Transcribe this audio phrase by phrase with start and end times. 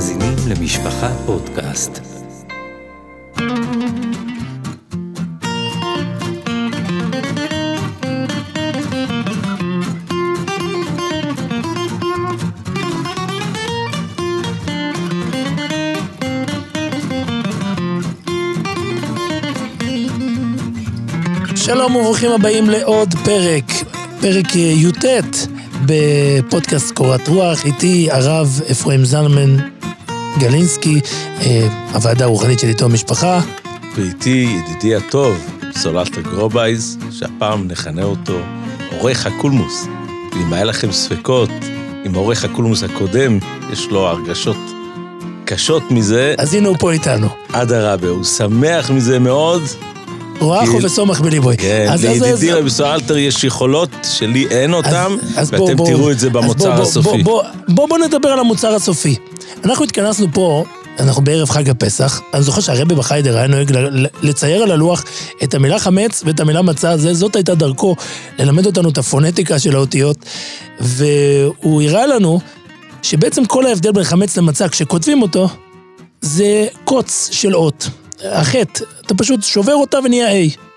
[0.00, 2.00] מאזינים למשפחה פודקאסט.
[21.56, 23.64] שלום וברוכים הבאים לעוד פרק,
[24.20, 25.04] פרק י"ט
[25.86, 29.69] בפודקאסט קורת רוח, איתי הרב אפרים זלמן
[30.38, 31.00] גלינסקי,
[31.40, 33.40] אה, הוועדה הרוחנית של איתו המשפחה.
[33.96, 35.36] ואיתי ידידי הטוב,
[35.78, 38.38] סוללטה גרובייז, שהפעם נכנה אותו
[38.98, 39.86] עורך הקולמוס.
[40.32, 41.50] ואם היה לכם ספקות
[42.04, 43.38] עם עורך הקולמוס הקודם,
[43.72, 44.56] יש לו הרגשות
[45.44, 46.34] קשות מזה.
[46.38, 47.28] אז הנה הוא פה איתנו.
[47.52, 49.62] אדרבה, הוא שמח מזה מאוד.
[50.40, 51.56] רואחו כי- וסומך בליבוי.
[51.56, 54.74] כן, אז- לידידי רבי סואלטר יש יכולות שלי אין
[55.50, 57.22] בוא- ואתם בוא- תראו את זה במוצר בוא- בוא- הסופי.
[57.22, 59.16] בוא, בוא, בוא נדבר על המוצר הסופי.
[59.64, 60.64] אנחנו התכנסנו פה,
[60.98, 63.72] אנחנו בערב חג הפסח, אני זוכר שהרבי בחיידר היה נוהג
[64.22, 65.04] לצייר על הלוח
[65.44, 67.96] את המילה חמץ ואת המילה מצה, זה, זאת הייתה דרכו
[68.38, 70.16] ללמד אותנו את הפונטיקה של האותיות,
[70.80, 72.40] והוא הראה לנו
[73.02, 75.48] שבעצם כל ההבדל בין חמץ למצה, כשכותבים אותו,
[76.20, 77.88] זה קוץ של אות.
[78.24, 80.69] החטא, אתה פשוט שובר אותה ונהיה A.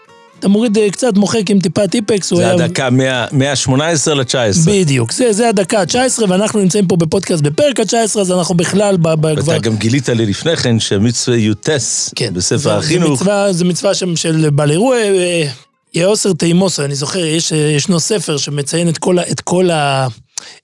[0.43, 2.53] אתה מוריד אה, קצת, מוחק עם טיפה טיפקס, הוא זה.
[2.53, 4.65] הדקה מה- מה-18 ל-19.
[4.65, 9.13] בדיוק, זה, זה הדקה ה-19, ואנחנו נמצאים פה בפודקאסט בפרק ה-19, אז אנחנו בכלל ב,
[9.13, 9.57] ב, כבר...
[9.57, 13.07] גם גילית לי לפני כן שמצווה יוטס כן, בספר החינוך.
[13.07, 15.47] זה מצווה, זה מצווה שם של בעל אירוע, אה,
[15.93, 20.07] יאוסר תימוסו, אני זוכר, יש, אה, ישנו ספר שמציין את כל, ה, את כל, ה,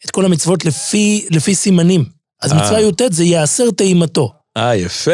[0.06, 2.06] את כל המצוות לפי, לפי סימנים.
[2.42, 2.58] אז אה.
[2.58, 4.32] מצווה י"ט זה יאסר טעימתו.
[4.58, 5.12] אה, יפה.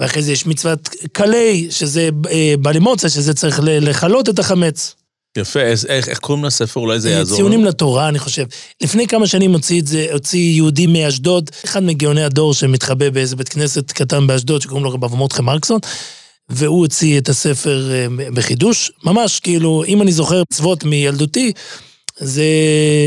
[0.00, 4.94] ואחרי זה יש מצוות קלי, שזה אה, בעל אמוציה, שזה צריך לכלות את החמץ.
[5.38, 6.80] יפה, אז איך, איך קוראים לספר?
[6.80, 7.68] אולי זה יעזור ציונים לנו?
[7.68, 8.44] לתורה, אני חושב.
[8.82, 13.48] לפני כמה שנים הוציא את זה, הוציא יהודי מאשדוד, אחד מגאוני הדור שמתחבא באיזה בית
[13.48, 15.78] כנסת קטן באשדוד, שקוראים לו רב אברהם מרדכי מרקסון,
[16.48, 18.92] והוא הוציא את הספר אה, בחידוש.
[19.04, 21.52] ממש, כאילו, אם אני זוכר מצוות מילדותי,
[22.18, 22.44] זה,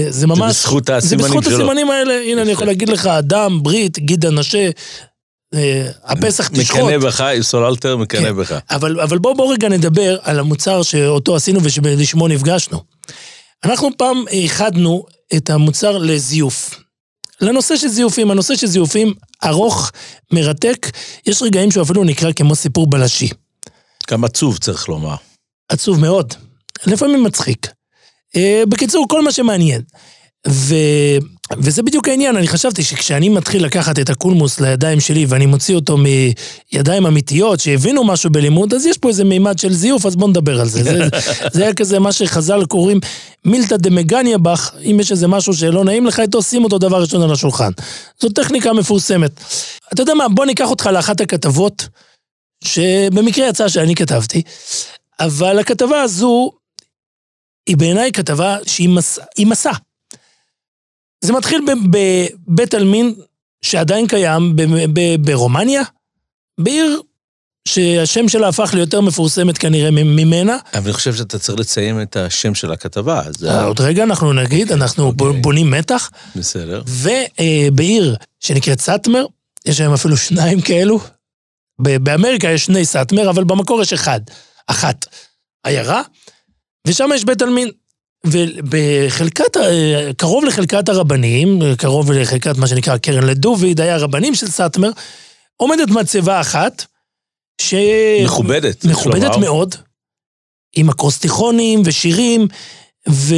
[0.10, 0.56] זה ממש...
[0.56, 1.56] בזכות זה הסימנים בזכות שלו.
[1.56, 2.14] הסימנים האלה.
[2.14, 2.52] הנה, אני יפה.
[2.52, 4.72] יכול להגיד לך, אדם, ברית, גיד הנשה, אה,
[6.04, 6.80] הפסח תשחוט.
[6.80, 8.36] מקנא בך, סוללטר מקנא כן.
[8.38, 8.60] בך.
[8.70, 12.84] אבל, אבל בואו בוא רגע נדבר על המוצר שאותו עשינו ושלשמו נפגשנו.
[13.66, 16.80] אנחנו פעם איחדנו את המוצר לזיוף.
[17.42, 19.14] לנושא של זיופים, הנושא של זיופים
[19.44, 19.92] ארוך,
[20.32, 20.88] מרתק,
[21.26, 23.30] יש רגעים שהוא אפילו נקרא כמו סיפור בלשי.
[24.12, 25.16] גם עצוב, צריך לומר.
[25.70, 26.34] עצוב מאוד,
[26.86, 27.68] לפעמים מצחיק.
[28.36, 29.82] אה, בקיצור, כל מה שמעניין.
[30.50, 30.76] ו...
[31.58, 35.98] וזה בדיוק העניין, אני חשבתי שכשאני מתחיל לקחת את הקולמוס לידיים שלי ואני מוציא אותו
[35.98, 40.62] מידיים אמיתיות שהבינו משהו בלימוד, אז יש פה איזה מימד של זיוף, אז בואו נדבר
[40.62, 40.84] על זה.
[40.84, 41.00] זה,
[41.54, 43.00] זה היה כזה מה שחז"ל קוראים
[43.46, 47.22] מילתא דמגניה בך, אם יש איזה משהו שלא נעים לך איתו, שים אותו דבר ראשון
[47.22, 47.72] על השולחן.
[48.22, 49.32] זו טכניקה מפורסמת.
[49.94, 51.88] אתה יודע מה, בוא ניקח אותך לאחת הכתבות,
[52.64, 54.42] שבמקרה יצא שאני כתבתי,
[55.20, 56.52] אבל הכתבה הזו
[57.68, 59.20] היא בעיניי כתבה שהיא מס...
[59.40, 59.72] מסע.
[61.22, 61.62] זה מתחיל
[62.48, 63.14] בבית עלמין
[63.62, 64.56] שעדיין קיים
[65.20, 65.82] ברומניה,
[66.60, 67.02] בעיר
[67.68, 70.58] שהשם שלה הפך ליותר מפורסמת כנראה ממנה.
[70.74, 74.34] אבל אני חושב שאתה צריך לציין את השם של הכתבה, זה אה, עוד רגע אנחנו
[74.34, 75.42] נגיד, אנחנו ב- אוקיי.
[75.42, 76.10] בונים מתח.
[76.36, 76.84] בסדר.
[76.88, 79.26] ובעיר שנקראת סאטמר,
[79.66, 81.00] יש היום אפילו שניים כאלו.
[81.80, 84.20] באמריקה יש שני סאטמר, אבל במקור יש אחד,
[84.68, 85.06] אחת
[85.64, 86.02] עיירה,
[86.88, 87.70] ושם יש בית עלמין.
[88.26, 89.58] ובחלקת,
[90.18, 94.90] קרוב לחלקת הרבנים, קרוב לחלקת מה שנקרא קרן לדוביד, היה רבנים של סאטמר,
[95.56, 96.86] עומדת מצבה אחת,
[97.62, 97.74] ש...
[98.24, 98.86] מכובדת.
[98.86, 99.38] מכובדת.
[99.38, 99.76] מאוד,
[100.76, 102.48] עם אקרוסטיכונים ושירים,
[103.10, 103.36] ו...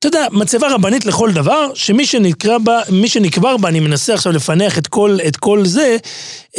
[0.00, 4.32] אתה יודע, מצבה רבנית לכל דבר, שמי שנקרא בה, מי שנקבר בה, אני מנסה עכשיו
[4.32, 5.96] לפענח את כל, זה,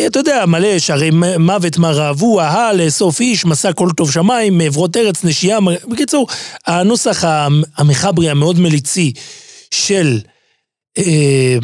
[0.06, 1.10] אתה יודע, מלא שערי
[1.40, 5.58] מוות מה רעבו, אהה, לאסוף איש, מסע כל טוב שמיים, מעברות ארץ, נשייה,
[5.88, 6.28] בקיצור,
[6.68, 9.14] הנוסח המ- המחברי המאוד מליצי
[9.74, 10.20] של,
[10.98, 11.58] אה,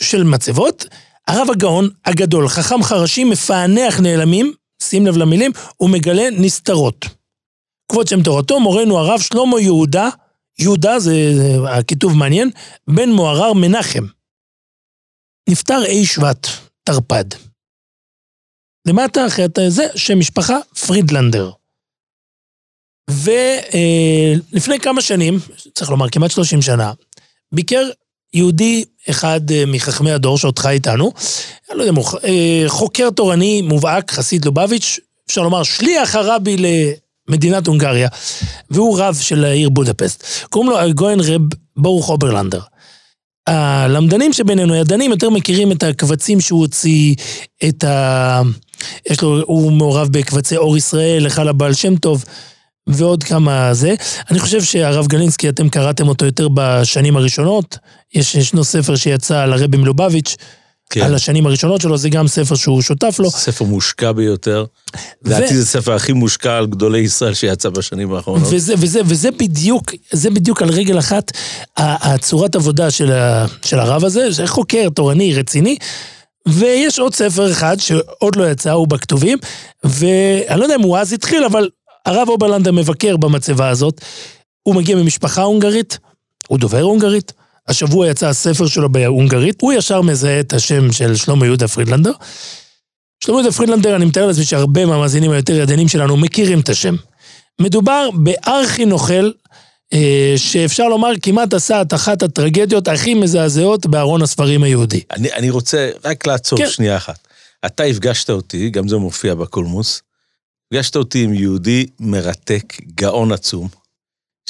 [0.00, 0.86] של מצבות,
[1.28, 5.50] הרב הגאון הגדול, חכם חרשים, מפענח נעלמים, שים לב למילים,
[5.80, 7.06] ומגלה נסתרות.
[7.92, 10.08] כבוד שם תורתו, מורנו הרב שלמה יהודה,
[10.58, 11.12] יהודה זה
[11.68, 12.50] הכיתוב מעניין,
[12.88, 14.04] בן מוהר"ר מנחם.
[15.48, 16.46] נפטר אי שבט,
[16.84, 17.24] תרפ"ד.
[18.86, 21.50] למטה אחרי זה, שם משפחה, פרידלנדר.
[23.10, 25.38] ולפני כמה שנים,
[25.74, 26.92] צריך לומר כמעט 30 שנה,
[27.52, 27.90] ביקר
[28.34, 31.12] יהודי אחד אה, מחכמי הדור שעוד חי איתנו,
[31.72, 36.56] לא יודע אה, חוקר תורני מובהק, חסיד לובביץ', אפשר לומר שליח הרבי
[37.28, 38.08] למדינת הונגריה,
[38.70, 40.24] והוא רב של העיר בודפסט.
[40.50, 41.42] קוראים לו הגאון רב
[41.76, 42.60] ברוך אוברלנדר.
[43.46, 47.14] הלמדנים שבינינו, הידענים, יותר מכירים את הקבצים שהוא הוציא,
[47.68, 48.42] את ה...
[49.10, 52.24] יש לו, הוא מעורב בקבצי אור ישראל, היכל הבעל שם טוב,
[52.86, 53.94] ועוד כמה זה.
[54.30, 57.78] אני חושב שהרב גלינסקי, אתם קראתם אותו יותר בשנים הראשונות.
[58.14, 60.36] יש, ישנו ספר שיצא על הרבי מלובביץ',
[60.94, 61.00] כן.
[61.00, 63.30] על השנים הראשונות שלו, זה גם ספר שהוא שותף לו.
[63.30, 64.64] ספר מושקע ביותר.
[65.24, 68.48] לדעתי זה הספר הכי מושקע על גדולי ישראל שיצא בשנים האחרונות.
[68.50, 71.32] וזה, וזה, וזה בדיוק, זה בדיוק על רגל אחת
[71.76, 75.76] הצורת עבודה של, ה, של הרב הזה, זה חוקר תורני רציני.
[76.48, 79.38] ויש עוד ספר אחד שעוד לא יצא, הוא בכתובים,
[79.84, 81.68] ואני לא יודע אם הוא אז התחיל, אבל
[82.06, 84.00] הרב אוברלנדר מבקר במצבה הזאת.
[84.62, 85.98] הוא מגיע ממשפחה הונגרית,
[86.48, 87.32] הוא דובר הונגרית.
[87.68, 92.12] השבוע יצא הספר שלו בהונגרית, הוא ישר מזהה את השם של שלמה יהודה פרידלנדר.
[93.24, 96.94] שלמה יהודה פרידלנדר, אני מתאר לעצמי שהרבה מהמאזינים היותר ידענים שלנו מכירים את השם.
[97.60, 99.30] מדובר בארכי נוכל,
[99.92, 105.00] אה, שאפשר לומר כמעט עשה את אחת הטרגדיות הכי מזעזעות בארון הספרים היהודי.
[105.10, 106.68] אני, אני רוצה רק לעצור כן.
[106.68, 107.28] שנייה אחת.
[107.66, 110.02] אתה הפגשת אותי, גם זה מופיע בקולמוס,
[110.66, 113.68] הפגשת אותי עם יהודי מרתק, גאון עצום,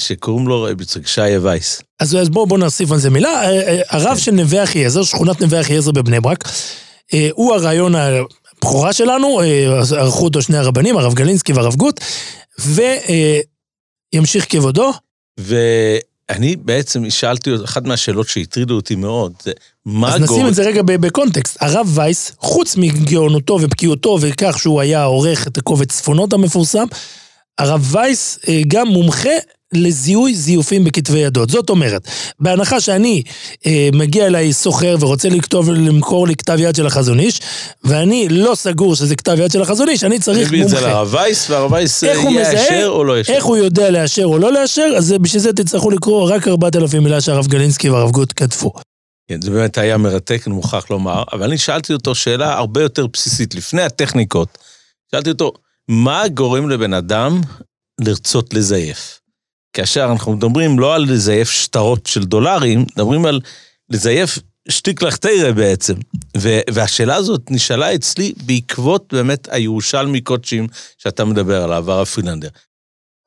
[0.01, 1.83] שקוראים לו רבי שיה וייס.
[2.01, 3.29] אז, אז בואו בוא נוסיף על זה מילה.
[3.29, 4.21] אה, אה, הרב כן.
[4.21, 6.49] של נווה אחיעזר, שכונת נווה אחיעזר בבני ברק,
[7.15, 9.41] אה, הוא הרעיון הבכורה שלנו,
[9.97, 12.01] ערכו אותו שני הרבנים, הרב גלינסקי והרב גוט,
[14.13, 14.93] וימשיך כבודו.
[15.39, 19.53] ואני בעצם שאלתי, אחת מהשאלות שהטרידו אותי מאוד, זה
[19.87, 20.49] מה אז נשים גורם...
[20.49, 21.57] את זה רגע בקונטקסט.
[21.61, 26.87] הרב וייס, חוץ מגאונותו ובקיאותו וכך שהוא היה עורך את הקובץ צפונות המפורסם,
[27.59, 28.39] הרב וייס
[28.69, 29.31] גם מומחה
[29.73, 31.51] לזיהוי זיופים בכתבי ידות.
[31.51, 32.09] זאת אומרת,
[32.41, 33.23] בהנחה שאני
[33.67, 37.41] אה, מגיע אליי סוחר ורוצה לכתוב, למכור לי כתב יד של החזון איש,
[37.85, 40.93] ואני לא סגור שזה כתב יד של החזון איש, אני צריך מביא את זה מומחה.
[40.93, 42.31] לרב וייס, והרב וייס מזהה?
[42.31, 43.33] יאשר או לא יאשר.
[43.33, 47.21] איך הוא יודע לאשר או לא לאשר, אז בשביל זה תצטרכו לקרוא רק 4,000 מילה
[47.21, 48.73] שהרב גלינסקי והרב גוט כתבו.
[49.29, 53.07] כן, זה באמת היה מרתק, אני מוכרח לומר, אבל אני שאלתי אותו שאלה הרבה יותר
[53.07, 54.59] בסיסית, לפני הטכניקות.
[55.11, 55.53] שאלתי אותו,
[55.89, 57.41] מה גורם לבן אדם
[58.01, 59.21] לרצות לזייף?
[59.75, 63.41] כאשר אנחנו מדברים לא על לזייף שטרות של דולרים, מדברים על
[63.91, 64.39] לזייף
[64.69, 65.95] שטיק לחתירה בעצם.
[66.37, 70.67] ו- והשאלה הזאת נשאלה אצלי בעקבות באמת הירושלמי קודשים
[70.99, 72.49] שאתה מדבר עליו, הרב פרילנדר.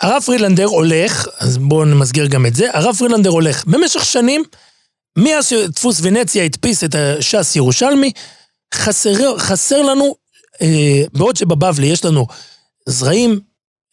[0.02, 4.44] הרב פרילנדר הולך, אז בואו נמסגר גם את זה, הרב פרילנדר הולך במשך שנים,
[5.18, 8.12] מאז שדפוס ונציה הדפיס את הש"ס ירושלמי,
[8.74, 10.16] חסר, חסר לנו,
[10.62, 12.28] אה, בעוד שבבבלי יש לנו
[12.86, 13.40] זרעים,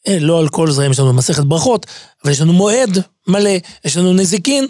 [0.08, 1.86] לא על כל זרעים יש לנו מסכת ברכות,
[2.24, 2.98] אבל יש לנו מועד
[3.28, 3.50] מלא,
[3.84, 4.66] יש לנו נזיקין,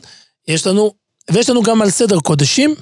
[0.48, 0.92] יש לנו,
[1.30, 2.74] ויש לנו גם על סדר קודשים.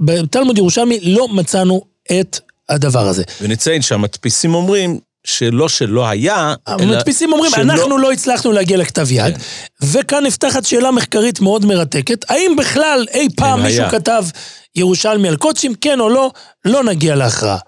[0.00, 1.82] בתלמוד ירושלמי לא מצאנו
[2.20, 3.22] את הדבר הזה.
[3.42, 9.06] ונציין שהמדפיסים אומרים שלא שלא היה, אלא המדפיסים אומרים, שלא- אנחנו לא הצלחנו להגיע לכתב
[9.12, 9.40] יד, כן.
[9.82, 13.90] וכאן נפתחת שאלה מחקרית מאוד מרתקת, האם בכלל אי פעם כן, מישהו היה.
[13.90, 14.24] כתב
[14.76, 16.30] ירושלמי על קודשים, כן או לא,
[16.64, 17.58] לא נגיע להכרעה.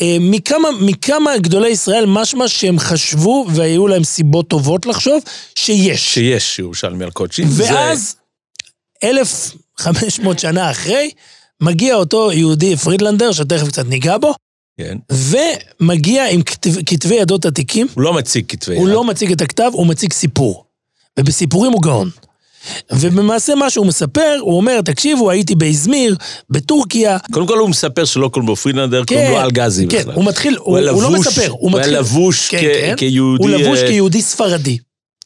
[0.00, 5.22] אה, מכמה, מכמה גדולי ישראל משמע שהם חשבו, והיו להם סיבות טובות לחשוב,
[5.54, 6.14] שיש.
[6.14, 7.48] שיש ירושלמי על קודשים.
[7.50, 8.16] ואז,
[9.04, 11.10] 1,500 שנה אחרי,
[11.60, 14.34] מגיע אותו יהודי פרידלנדר, שתכף קצת ניגע בו,
[14.78, 14.98] כן.
[15.12, 18.94] ומגיע עם כתב, כתבי ידות עתיקים, הוא לא מציג כתבי הוא יד.
[18.94, 20.64] לא מציג את הכתב, הוא מציג סיפור.
[21.18, 22.10] ובסיפורים הוא גאון.
[22.92, 26.16] ובמעשה מה שהוא מספר, הוא אומר, תקשיבו, הייתי באזמיר,
[26.50, 27.18] בטורקיה.
[27.32, 30.14] קודם כל הוא מספר שלא קוראים לו פרילנדר, קוראים לו אלגזי כן, בכלל.
[30.14, 31.98] הוא מתחיל, הוא, הוא היה הוא לא מספר, הוא הוא היה מתחיל...
[31.98, 32.94] לבוש כן, כ- כן.
[32.96, 33.42] כיהודי...
[33.42, 34.78] הוא לבוש אה, כיהודי ספרדי,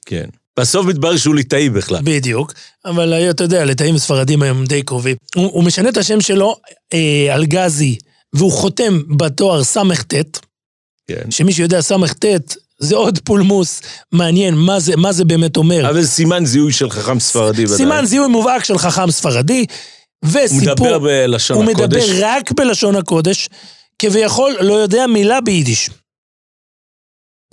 [0.06, 0.24] כן.
[0.58, 2.00] בסוף מתברר שהוא ליטאי בכלל.
[2.04, 2.52] בדיוק.
[2.84, 5.16] אבל אה, אתה יודע, ליטאים וספרדים היום די קרובים.
[5.34, 6.56] הוא, הוא משנה את השם שלו,
[6.92, 7.96] אה, אלגזי,
[8.32, 9.78] והוא חותם בתואר סט,
[11.08, 11.30] כן.
[11.30, 15.90] שמי שיודע סט, זה עוד פולמוס מעניין, מה זה, מה זה באמת אומר.
[15.90, 17.66] אבל סימן זיהוי של חכם ספרדי.
[17.68, 19.66] סימן זיהוי מובהק של חכם ספרדי,
[20.24, 20.72] הוא וסיפור...
[20.72, 22.02] מדבר בלשון הוא הקודש.
[22.10, 23.48] מדבר רק בלשון הקודש,
[23.98, 25.90] כביכול לא יודע מילה ביידיש.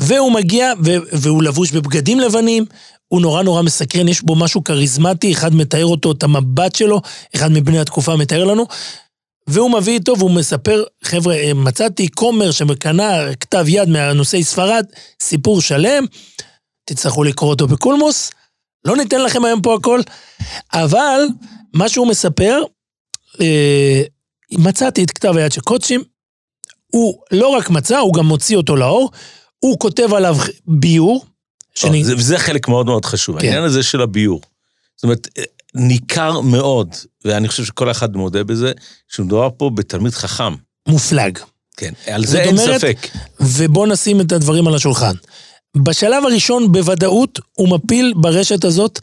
[0.01, 2.65] והוא מגיע, ו- והוא לבוש בבגדים לבנים,
[3.07, 7.01] הוא נורא נורא מסקרן, יש בו משהו כריזמטי, אחד מתאר אותו, את המבט שלו,
[7.35, 8.65] אחד מבני התקופה מתאר לנו,
[9.47, 14.85] והוא מביא איתו והוא מספר, חבר'ה, אה, מצאתי כומר שקנה כתב יד מהנושאי ספרד,
[15.21, 16.05] סיפור שלם,
[16.85, 18.31] תצטרכו לקרוא אותו בקולמוס,
[18.85, 19.99] לא ניתן לכם היום פה הכל,
[20.73, 21.21] אבל
[21.73, 22.61] מה שהוא מספר,
[23.41, 24.01] אה,
[24.51, 26.03] מצאתי את כתב היד של קודשים,
[26.91, 29.11] הוא לא רק מצא, הוא גם מוציא אותו לאור,
[29.59, 31.25] הוא כותב עליו ביור,
[31.75, 32.03] שאני...
[32.03, 33.45] זה- וזה חלק מאוד מאוד חשוב, כן.
[33.47, 34.41] העניין הזה של הביור.
[34.95, 35.27] זאת אומרת,
[35.75, 36.87] ניכר מאוד,
[37.25, 38.71] ואני חושב שכל אחד מודה בזה,
[39.07, 40.53] שמדובר פה בתלמיד חכם.
[40.87, 41.39] מופלג.
[41.77, 42.97] כן, על זה אין אומרת- ספק.
[43.39, 45.13] ובואו נשים את הדברים על השולחן.
[45.77, 48.99] בשלב הראשון, בוודאות, הוא מפיל ברשת הזאת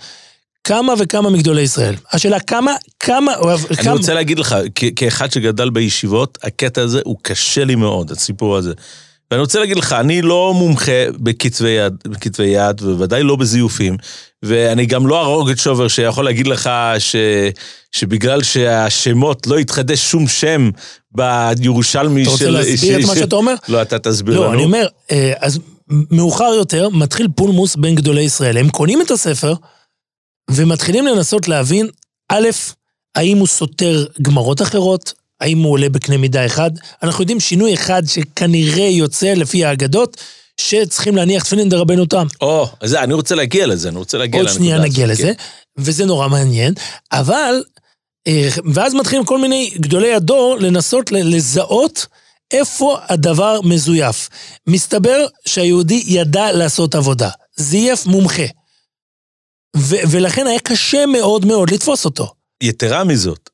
[0.65, 1.95] כמה וכמה מגדולי ישראל.
[2.13, 3.33] השאלה כמה, כמה...
[3.71, 3.93] אני כמה...
[3.93, 8.73] רוצה להגיד לך, כ- כאחד שגדל בישיבות, הקטע הזה הוא קשה לי מאוד, הסיפור הזה.
[9.31, 13.97] ואני רוצה להגיד לך, אני לא מומחה בכתבי יד, בכתבי יד, ובוודאי לא בזיופים,
[14.43, 17.17] ואני גם לא הרוגת שובר שיכול להגיד לך ש,
[17.93, 20.71] שבגלל שהשמות לא התחדש שום שם
[21.13, 22.33] בירושלמי אתה של...
[22.33, 23.55] רוצה להסביר את ש- מה ש- שאתה אומר?
[23.69, 24.45] לא, אתה תסביר לנו.
[24.45, 25.59] לא, אני אומר, אה, אז
[26.11, 28.59] מאוחר יותר מתחיל פולמוס בין גדולי ישראל.
[28.59, 29.55] הם קונים את הספר
[30.51, 31.89] ומתחילים לנסות להבין,
[32.29, 32.49] א',
[33.15, 36.71] האם הוא סותר גמרות אחרות, האם הוא עולה בקנה מידה אחד.
[37.03, 40.17] אנחנו יודעים שינוי אחד שכנראה יוצא לפי האגדות,
[40.61, 42.27] שצריכים להניח תפילין דרבנו תם.
[42.41, 45.13] או, זה, אני רוצה להגיע לזה, אני רוצה להגיע עוד לנקודה שנייה הזאת, נגיע כן.
[45.13, 45.33] לזה,
[45.79, 46.75] וזה נורא מעניין,
[47.13, 47.63] אבל,
[48.27, 52.07] אה, ואז מתחילים כל מיני גדולי הדור לנסות לזהות
[52.51, 54.29] איפה הדבר מזויף.
[54.67, 58.47] מסתבר שהיהודי ידע לעשות עבודה, זייף מומחה.
[59.77, 63.51] ו- ולכן היה קשה מאוד מאוד לתפוס אותו, יתרה מזאת,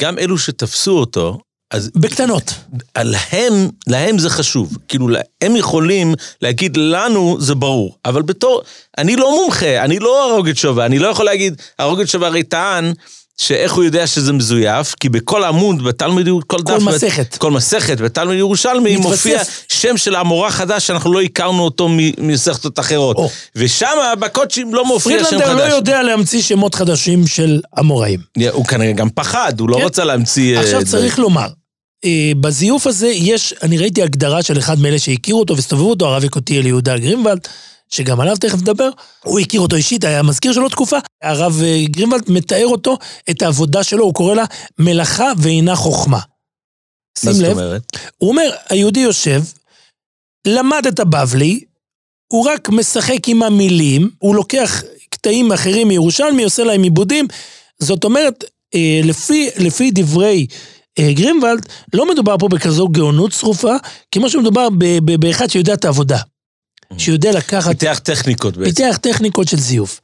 [0.00, 1.38] גם אלו שתפסו אותו,
[1.72, 2.54] אז בקטנות.
[2.98, 4.78] להם, להם זה חשוב.
[4.88, 5.08] כאילו,
[5.42, 7.96] הם יכולים להגיד, לנו זה ברור.
[8.04, 8.62] אבל בתור,
[8.98, 12.92] אני לא מומחה, אני לא הרוגת שובה, אני לא יכול להגיד, הרוגת שובה הרי טען
[13.36, 16.70] שאיך הוא יודע שזה מזויף, כי בכל עמוד בתלמוד, כל דף...
[16.70, 17.36] כל מסכת.
[17.36, 19.10] כל מסכת בתלמוד ירושלמי מתווסף.
[19.10, 23.16] מופיע שם של המורה חדש שאנחנו לא הכרנו אותו ממסכתות אחרות.
[23.16, 23.28] או.
[23.56, 25.30] ושם בקודשים לא מופיע שם חדש.
[25.30, 28.20] פרידלנדר לא יודע להמציא שמות חדשים של אמוראים.
[28.50, 29.84] הוא כנראה גם פחד, הוא לא כן.
[29.84, 30.56] רצה להמציא...
[30.56, 30.84] אה, עכשיו.
[30.84, 31.48] צריך לומר,
[32.40, 36.66] בזיוף הזה יש, אני ראיתי הגדרה של אחד מאלה שהכירו אותו והסתובבו אותו, הרב יקותיאל
[36.66, 37.48] יהודה גרינוולד,
[37.88, 38.88] שגם עליו תכף נדבר,
[39.24, 42.98] הוא הכיר אותו אישית, היה מזכיר שלו תקופה, הרב אה, גרינוולד מתאר אותו,
[43.30, 44.44] את העבודה שלו, הוא קורא לה
[44.78, 46.18] מלאכה ואינה חוכמה.
[47.24, 47.82] מה שים לב, אומרת?
[48.18, 49.42] הוא אומר, היהודי יושב,
[50.46, 51.60] למד את הבבלי,
[52.32, 57.28] הוא רק משחק עם המילים, הוא לוקח קטעים אחרים מירושלמי, עושה להם עיבודים.
[57.78, 58.44] זאת אומרת,
[58.74, 60.56] אה, לפי, לפי דברי אה,
[61.00, 63.74] גרינוולד, לא מדובר פה בכזו גאונות צרופה,
[64.12, 64.68] כמו שמדובר
[65.20, 66.18] באחד שיודע את העבודה.
[66.98, 68.70] שיודע לקחת, פיתח טכניקות בעצם.
[68.70, 70.00] פיתח טכניקות של זיוף.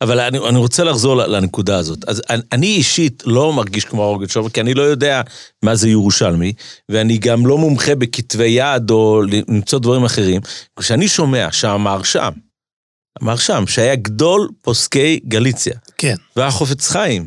[0.00, 2.08] אבל אני, אני רוצה לחזור לנקודה הזאת.
[2.08, 5.22] אז אני, אני אישית לא מרגיש כמו הרוגת שובר, כי אני לא יודע
[5.62, 6.52] מה זה ירושלמי,
[6.88, 10.40] ואני גם לא מומחה בכתבי יד או למצוא דברים אחרים.
[10.78, 12.32] כשאני שומע שהמהרשם,
[13.20, 16.14] המהרשם, שהיה גדול פוסקי גליציה, כן.
[16.36, 17.26] והחופץ חיים,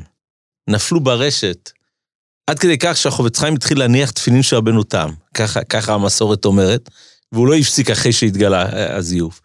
[0.69, 1.71] נפלו ברשת,
[2.47, 6.89] עד כדי כך שהחופץ חיים התחיל להניח תפילין של רבנו תם, ככה, ככה המסורת אומרת,
[7.31, 9.41] והוא לא הפסיק אחרי שהתגלה אה, הזיוף.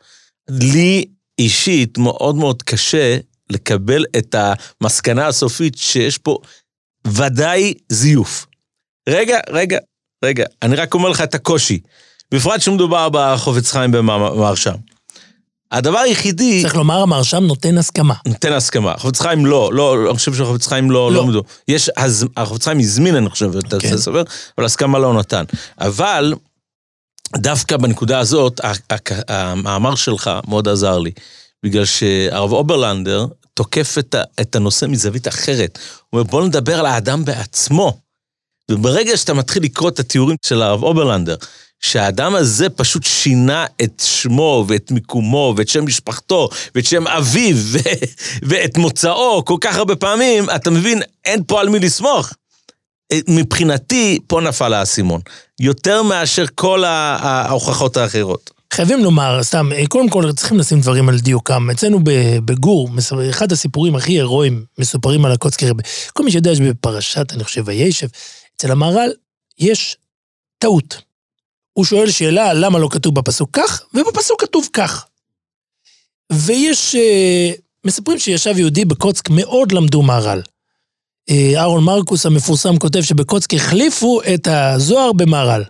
[0.50, 1.04] לי
[1.38, 3.18] אישית מאוד מאוד קשה
[3.50, 6.38] לקבל את המסקנה הסופית שיש פה
[7.06, 8.46] ודאי זיוף.
[9.08, 9.78] רגע, רגע,
[10.24, 11.80] רגע, אני רק אומר לך את הקושי.
[12.34, 14.74] בפרט שמדובר בחופץ חיים במהרשם.
[15.72, 16.62] הדבר היחידי...
[16.62, 18.14] צריך לומר, המרשם נותן הסכמה.
[18.26, 18.92] נותן הסכמה.
[18.92, 21.16] החפץ חיים לא, לא, לא, אני חושב שהחפץ חיים לא, לא.
[21.16, 21.42] לא מדו.
[21.68, 21.90] יש,
[22.36, 23.94] החפץ חיים הזמין, אני חושב, את כן.
[23.94, 24.22] הספר,
[24.58, 25.44] אבל הסכמה לא נתן.
[25.80, 26.34] אבל,
[27.36, 28.60] דווקא בנקודה הזאת,
[29.28, 31.10] המאמר שלך מאוד עזר לי.
[31.62, 35.78] בגלל שהרב אוברלנדר תוקף את, את הנושא מזווית אחרת.
[36.10, 37.98] הוא אומר, בוא נדבר על האדם בעצמו.
[38.70, 41.36] וברגע שאתה מתחיל לקרוא את התיאורים של הרב אוברלנדר,
[41.80, 47.78] שהאדם הזה פשוט שינה את שמו ואת מיקומו ואת שם משפחתו ואת שם אביו ו-
[48.42, 52.32] ואת מוצאו כל כך הרבה פעמים, אתה מבין, אין פה על מי לסמוך.
[53.12, 55.20] אה, מבחינתי, פה נפל האסימון.
[55.60, 58.50] יותר מאשר כל ההוכחות האחרות.
[58.72, 61.70] חייבים לומר, סתם, אה, קודם כל צריכים לשים דברים על דיוקם.
[61.70, 61.98] אצלנו
[62.44, 62.88] בגור,
[63.30, 65.72] אחד הסיפורים הכי הירואיים מסופרים על הקוצקר.
[66.12, 68.08] כל מי שיודע שבפרשת, אני חושב, וישב,
[68.56, 69.10] אצל המהר"ל
[69.58, 69.96] יש
[70.58, 71.07] טעות.
[71.78, 75.06] הוא שואל שאלה למה לא כתוב בפסוק כך, ובפסוק כתוב כך.
[76.32, 77.50] ויש, אה,
[77.84, 80.42] מספרים שישב יהודי בקוצק, מאוד למדו מהר"ל.
[81.30, 85.64] אה, אהרון מרקוס המפורסם כותב שבקוצק החליפו את הזוהר במהר"ל.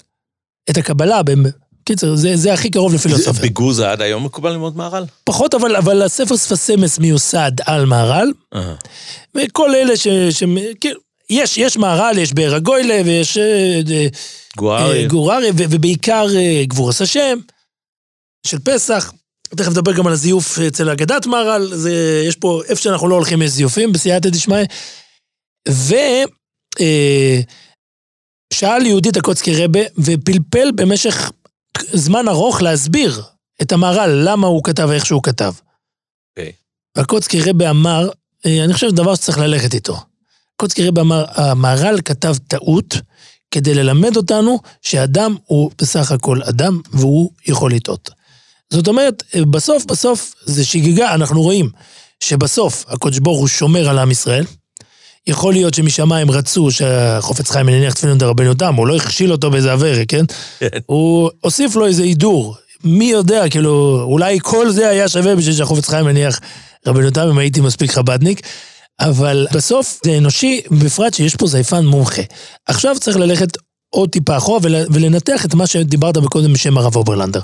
[0.71, 1.51] את הקבלה, במ-
[1.85, 3.43] קיצר, זה, זה הכי קרוב לפילוסופיה.
[3.43, 5.05] בגוזה עד היום מקובל ללמוד מהר"ל?
[5.25, 8.75] פחות, אבל, אבל הספר ספסמס מיוסד על מהר"ל, אהה.
[9.35, 10.09] וכל אלה ש...
[10.31, 10.43] ש
[10.81, 11.01] כאילו,
[11.31, 13.39] יש, יש מהר"ל, יש באר הגוילה, ויש
[14.63, 15.07] אה, אה, גוארי.
[15.07, 17.39] גוררי, ובעיקר אה, גבורס השם,
[18.47, 19.13] של פסח.
[19.57, 23.43] תכף נדבר גם על הזיוף אצל אגדת מהר"ל, זה, יש פה, איפה שאנחנו לא הולכים
[23.43, 24.65] יש זיופים, בסייעתא דשמיא.
[25.69, 25.95] ו...
[26.81, 27.41] אה,
[28.87, 31.31] יהודית הקוצקי רבה, ופלפל במשך
[31.93, 33.23] זמן ארוך להסביר
[33.63, 35.53] את המהר"ל, למה הוא כתב איך שהוא כתב.
[36.31, 36.53] אוקיי.
[36.97, 38.09] והקוצקי רבה אמר,
[38.47, 39.97] אני חושב שזה דבר שצריך ללכת איתו.
[40.57, 42.95] קוצקי רבה אמר, המהר"ל כתב טעות
[43.51, 48.11] כדי ללמד אותנו שאדם הוא בסך הכל אדם והוא יכול לטעות.
[48.71, 51.71] זאת אומרת, בסוף בסוף זה שגיגה, אנחנו רואים
[52.21, 54.45] שבסוף הקודש ברוך הוא שומר על עם ישראל.
[55.27, 59.73] יכול להיות שמשמיים רצו שהחופץ חיים יניח תפילין דרבנו תם, הוא לא הכשיל אותו באיזה
[59.73, 60.25] אברה, כן?
[60.59, 60.67] כן.
[60.87, 62.57] הוא הוסיף לו איזה הידור.
[62.85, 66.41] מי יודע, כאילו, אולי כל זה היה שווה בשביל שהחפץ חיים יניח
[66.87, 68.41] רבנו תם, אם הייתי מספיק חב"דניק.
[69.01, 72.23] אבל בסוף זה אנושי, בפרט שיש פה זייפן מומחה.
[72.67, 73.49] עכשיו צריך ללכת
[73.91, 77.41] עוד טיפה אחורה ול, ולנתח את מה שדיברת בקודם בשם הרב אוברלנדר.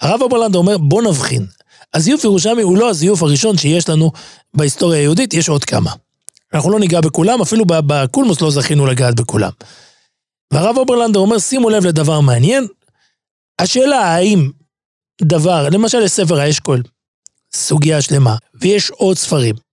[0.00, 1.46] הרב אוברלנדר אומר, בוא נבחין.
[1.94, 4.12] הזיוף ירושלמי הוא לא הזיוף הראשון שיש לנו
[4.54, 5.92] בהיסטוריה היהודית, יש עוד כמה.
[6.54, 9.50] אנחנו לא ניגע בכולם, אפילו בקולמוס לא זכינו לגעת בכולם.
[10.52, 12.66] והרב אוברלנדר אומר, שימו לב לדבר מעניין,
[13.58, 14.50] השאלה האם
[15.22, 16.82] דבר, למשל יש ספר האשכול,
[17.54, 19.65] סוגיה שלמה, ויש עוד ספרים.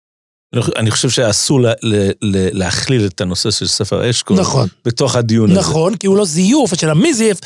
[0.75, 4.67] אני חושב שאסור לה, לה, לה, להכליל את הנושא של ספר אשכול נכון.
[4.85, 5.59] בתוך הדיון הזה.
[5.59, 7.39] נכון, כי הוא לא זיוף, השאלה מי זייף,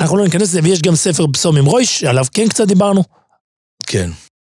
[0.00, 3.04] אנחנו לא ניכנס לזה, ויש גם ספר פסום עם רויש, שעליו כן קצת דיברנו.
[3.86, 4.10] כן.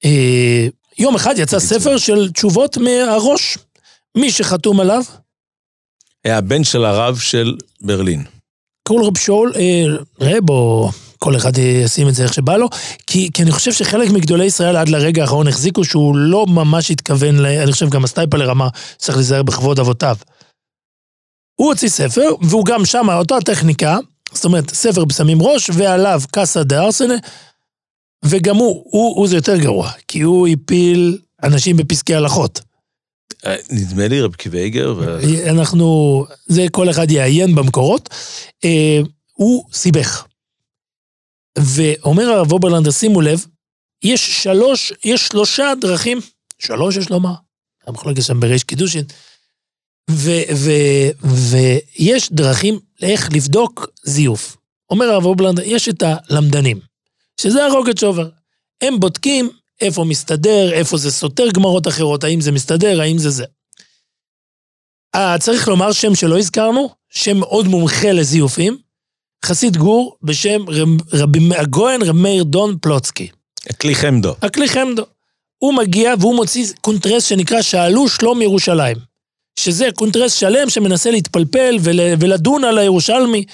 [0.04, 0.68] אה,
[0.99, 1.58] יום אחד יצא.
[1.58, 3.58] ספר של תשובות מהראש.
[4.16, 5.02] מי שחתום עליו,
[6.25, 8.25] היה הבן של הרב של ברלין.
[8.88, 9.84] קראו לו רב שאול, אה,
[10.20, 10.90] רב או
[11.25, 12.69] כל אחד ישים את זה איך שבא לו,
[13.07, 17.37] כי, כי אני חושב שחלק מגדולי ישראל עד לרגע האחרון החזיקו שהוא לא ממש התכוון,
[17.37, 20.16] ל- אני חושב גם הסטייפלר אמר, צריך להיזהר בכבוד אבותיו.
[21.54, 23.99] הוא הוציא ספר, והוא גם שם, אותה טכניקה,
[24.33, 27.14] זאת אומרת, ספר בשמים ראש, ועליו כסא דהרסנא,
[28.25, 32.61] וגם הוא, הוא, הוא זה יותר גרוע, כי הוא הפיל אנשים בפסקי הלכות.
[33.47, 35.19] אה, נדמה לי רבי עקיבא איגר, ו...
[35.50, 38.09] אנחנו, זה כל אחד יעיין במקורות.
[38.64, 39.00] אה,
[39.33, 40.25] הוא סיבך.
[41.58, 43.46] ואומר הרב אוברלנדר, שימו לב,
[44.02, 46.18] יש שלוש, יש שלושה דרכים,
[46.58, 47.34] שלוש יש לומר,
[47.87, 49.04] המחלוקת שם בריש קידושין,
[51.20, 54.56] ויש דרכים איך לבדוק זיוף.
[54.90, 56.80] אומר הרב אוברלנדר, יש את הלמדנים,
[57.40, 58.28] שזה הרוגוצ'ובר.
[58.80, 63.44] הם בודקים איפה מסתדר, איפה זה סותר גמרות אחרות, האם זה מסתדר, האם זה זה.
[65.14, 68.79] אה, צריך לומר שם שלא הזכרנו, שם מאוד מומחה לזיופים,
[69.44, 73.29] חסיד גור בשם רב- רבי הגאון רב מאיר דון פלוצקי.
[73.81, 74.35] כלי חמדה.
[74.42, 75.03] הכלי חמדה.
[75.59, 78.97] הוא מגיע והוא מוציא קונטרס שנקרא שאלו שלום ירושלים.
[79.59, 83.44] שזה קונטרס שלם שמנסה להתפלפל ול, ולדון על הירושלמי.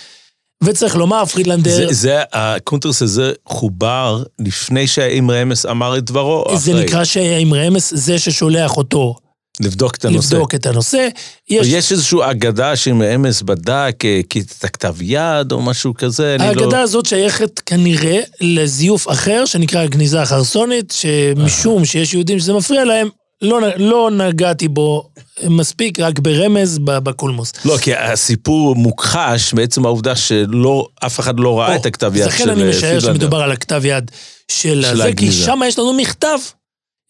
[0.64, 6.72] וצריך לומר, פרידלנדר, זה, זה, הקונטרס הזה חובר לפני שהאמרי אמס אמר את דברו, זה
[6.72, 6.84] אחרי?
[6.84, 9.14] נקרא שהאמרי אמס זה ששולח אותו
[9.60, 10.34] לבדוק את הנושא.
[10.34, 11.08] לבדוק את הנושא.
[11.48, 16.36] יש, יש איזושהי אגדה שאמרי אמס בדק אה, כי את הכתב יד או משהו כזה,
[16.40, 16.62] אני לא...
[16.62, 23.08] האגדה הזאת שייכת כנראה לזיוף אחר, שנקרא הגניזה החרסונית, שמשום שיש יהודים שזה מפריע להם,
[23.42, 25.10] לא, לא נגעתי בו
[25.48, 27.52] מספיק, רק ברמז בקולמוס.
[27.64, 32.22] לא, כי הסיפור מוכחש בעצם העובדה שלא, אף אחד לא ראה או, את הכתב יד
[32.22, 33.12] של לכן אני משער פרידלנדר.
[33.12, 34.10] שמדובר על הכתב יד
[34.48, 35.44] של של הזה, כי הגניזה.
[35.44, 36.38] שם יש לנו מכתב.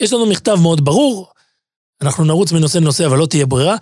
[0.01, 1.29] יש לנו מכתב מאוד ברור,
[2.03, 3.77] אנחנו נרוץ מנושא לנושא, אבל לא תהיה ברירה.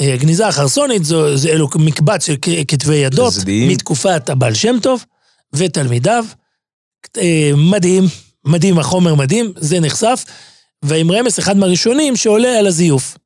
[0.00, 2.34] אה, הגניזה החרסונית זו, זה אלו מקבץ של
[2.68, 3.68] כתבי ידות, חסידיים.
[3.68, 5.04] מתקופת הבעל שם טוב
[5.52, 6.24] ותלמידיו.
[7.16, 8.04] אה, מדהים,
[8.44, 10.24] מדהים, החומר מדהים, זה נחשף.
[10.82, 13.16] והאמרי אמס אחד מהראשונים שעולה על הזיוף.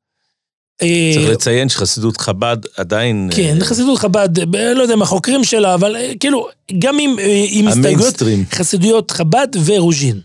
[0.81, 3.29] אה, צריך לציין שחסידות חב"ד עדיין...
[3.35, 6.47] כן, חסידות חב"ד, לא יודע מה החוקרים שלה, אבל כאילו,
[6.79, 7.15] גם עם,
[7.47, 8.21] עם הסתייגויות.
[8.51, 10.19] חסידויות חב"ד ורוז'ין.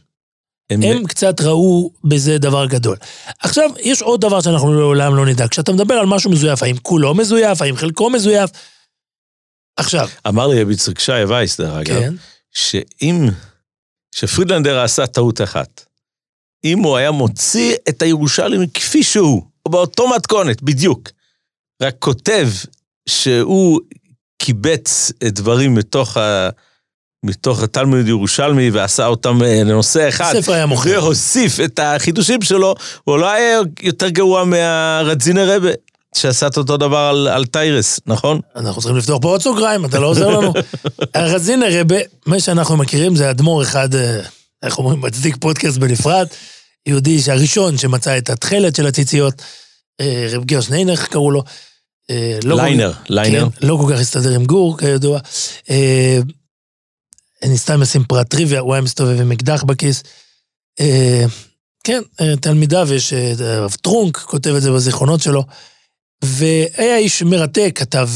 [0.70, 2.96] הם- הם קצת ראו בזה דבר גדול.
[3.38, 5.48] עכשיו, יש עוד דבר שאנחנו לעולם לא נדע.
[5.48, 8.50] כשאתה מדבר על משהו מזויף, האם כולו מזויף, האם חלקו מזויף?
[9.76, 12.14] עכשיו, אמר לי רבי יצחק שי וייס, דרך אגב, כן,
[12.52, 13.28] שאם...
[14.14, 15.85] שפרידלנדר עשה טעות אחת.
[16.64, 21.09] אם הוא היה מוציא את הירושלמי כפי שהוא, או באותו מתכונת, בדיוק,
[21.83, 22.48] רק כותב
[23.09, 23.80] שהוא
[24.38, 26.48] קיבץ דברים מתוך, ה...
[27.24, 30.90] מתוך התלמוד ירושלמי ועשה אותם אה, לנושא אחד, הספר היה מוכר.
[30.90, 35.70] והוסיף את החידושים שלו, הוא לא היה יותר גרוע מהרדזינר רבה,
[36.14, 38.40] שעשה את אותו דבר על, על טיירס, נכון?
[38.56, 40.52] אנחנו צריכים לפתוח פה עוד סוגריים, אתה לא עוזר לנו.
[41.52, 44.20] הנה רבה, מה שאנחנו מכירים זה אדמו"ר אחד, אה,
[44.62, 46.26] איך אומרים, מצדיק פודקאסט בנפרד,
[46.87, 49.42] יהודי שהראשון שמצא את התכלת של הציציות,
[50.00, 51.42] אה, רב גרשון הניך קראו לו.
[52.44, 53.48] לא ליינר, ליינר.
[53.50, 55.18] כן, לא כל כך הסתדר עם גור, כידוע.
[57.42, 60.03] אני סתם אשים פרט טריוויה, הוא היה מסתובב עם אקדח בכיס.
[60.81, 61.24] אה,
[61.85, 65.44] כן, אה, תלמידיו, יש אה, הרב טרונק, כותב את זה בזיכרונות שלו.
[66.24, 68.09] והיה איש מרתק, כתב,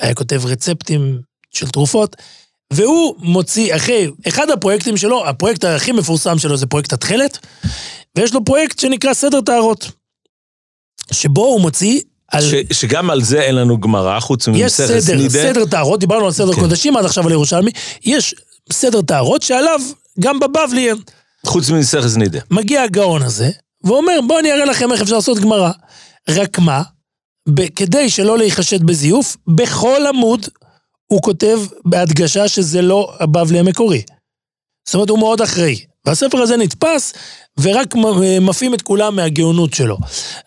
[0.00, 1.20] היה כותב רצפטים
[1.54, 2.16] של תרופות,
[2.72, 7.38] והוא מוציא, אחרי, אחד הפרויקטים שלו, הפרויקט הכי מפורסם שלו זה פרויקט התכלת,
[8.16, 9.90] ויש לו פרויקט שנקרא סדר טהרות,
[11.12, 12.42] שבו הוא מוציא על...
[12.42, 15.28] ש, שגם על זה אין לנו גמרא, חוץ יש ממסכת סדר, סנידה.
[15.28, 16.60] סדר טהרות, דיברנו על סדר כן.
[16.60, 17.70] קודשים עד עכשיו על ירושלמי,
[18.04, 18.34] יש
[18.72, 19.80] סדר טהרות שעליו
[20.20, 20.96] גם בבבלי אין.
[21.46, 22.38] חוץ ממסכת סנידה.
[22.50, 23.50] מגיע הגאון הזה,
[23.84, 25.70] ואומר, בואו אני אראה לכם איך אפשר לעשות גמרא.
[26.28, 26.82] רק מה,
[27.48, 30.46] ב- כדי שלא להיחשד בזיוף, בכל עמוד
[31.06, 34.02] הוא כותב בהדגשה שזה לא הבבלי המקורי.
[34.86, 35.76] זאת אומרת, הוא מאוד אחראי.
[36.06, 37.12] והספר הזה נתפס,
[37.60, 39.98] ורק מ- מפעים את כולם מהגאונות שלו.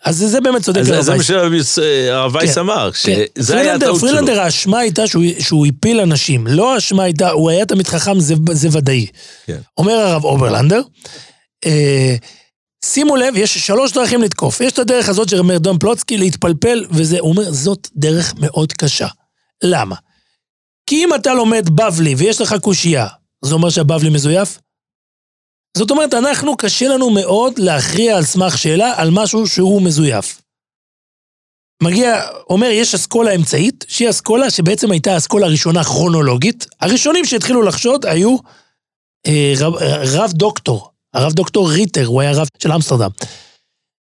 [0.04, 1.16] אז זה, באמת צודק אז הרב זה מה
[1.50, 1.74] וייס.
[1.74, 3.14] שהרב וייס אמר, כן.
[3.38, 4.08] שזה היה הטעות שלו.
[4.08, 6.46] פרידלנדר, האשמה הייתה שהוא, שהוא הפיל אנשים.
[6.46, 9.06] לא האשמה הייתה, הוא היה תמיד חכם, זה, זה ודאי.
[9.46, 9.58] כן.
[9.78, 10.80] אומר הרב אוברלנדר,
[11.66, 12.16] אה,
[12.84, 14.60] שימו לב, יש שלוש דרכים לתקוף.
[14.60, 18.72] יש את הדרך הזאת של אומר דון פלוצקי להתפלפל, וזה, הוא אומר, זאת דרך מאוד
[18.72, 19.06] קשה.
[19.64, 19.96] למה?
[20.86, 23.06] כי אם אתה לומד בבלי ויש לך קושייה,
[23.44, 24.58] זה אומר שהבבלי מזויף?
[25.76, 30.42] זאת אומרת, אנחנו, קשה לנו מאוד להכריע על סמך שאלה על משהו שהוא מזויף.
[31.82, 36.66] מגיע, אומר, יש אסכולה אמצעית, שהיא אסכולה שבעצם הייתה האסכולה הראשונה כרונולוגית.
[36.80, 38.36] הראשונים שהתחילו לחשוד היו
[39.26, 39.74] אה, רב,
[40.14, 43.10] רב דוקטור, הרב דוקטור ריטר, הוא היה רב של אמסטרדם.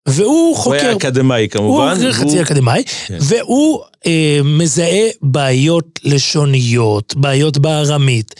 [0.07, 0.75] והוא הוא חוקר...
[0.77, 1.97] היה אקדמאי כמובן.
[2.03, 3.17] הוא חצי והוא- אקדמאי, כן.
[3.21, 8.35] והוא אה, מזהה בעיות לשוניות, בעיות בארמית.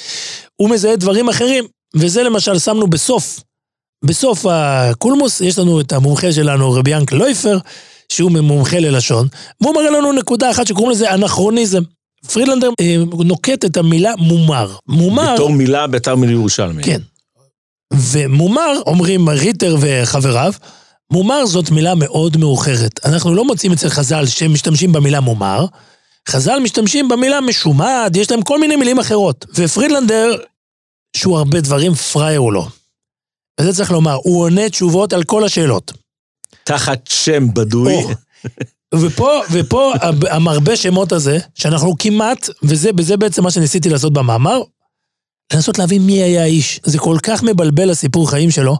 [0.55, 1.65] הוא מזהה דברים אחרים,
[1.99, 3.39] וזה למשל שמנו בסוף,
[4.05, 7.57] בסוף הקולמוס, יש לנו את המומחה שלנו, רבי ינקל לויפר,
[8.09, 9.27] שהוא מומחה ללשון,
[9.61, 11.81] והוא מראה לנו נקודה אחת שקוראים לזה אנכרוניזם.
[12.33, 14.75] פרידלנדר אה, נוקט את המילה מומר.
[14.87, 15.33] מומר...
[15.33, 16.83] בתור מילה בתלמוד ירושלמי.
[16.83, 17.01] כן.
[17.93, 20.53] ומומר, אומרים ריטר וחבריו,
[21.11, 22.99] מומר זאת מילה מאוד מאוחרת.
[23.05, 25.65] אנחנו לא מוצאים אצל חז"ל שהם משתמשים במילה מומר,
[26.29, 29.45] חז"ל משתמשים במילה משומד, יש להם כל מיני מילים אחרות.
[29.55, 30.35] ופרידלנדר,
[31.17, 32.67] שהוא הרבה דברים, פראייר הוא לא.
[33.61, 35.93] וזה צריך לומר, הוא עונה תשובות על כל השאלות.
[36.63, 37.93] תחת שם בדוי.
[37.93, 38.09] או.
[38.95, 39.93] ופה, ופה
[40.29, 44.61] המרבה שמות הזה, שאנחנו כמעט, וזה וזה בעצם מה שניסיתי לעשות במאמר,
[45.53, 46.79] לנסות להבין מי היה האיש.
[46.83, 48.77] זה כל כך מבלבל הסיפור חיים שלו,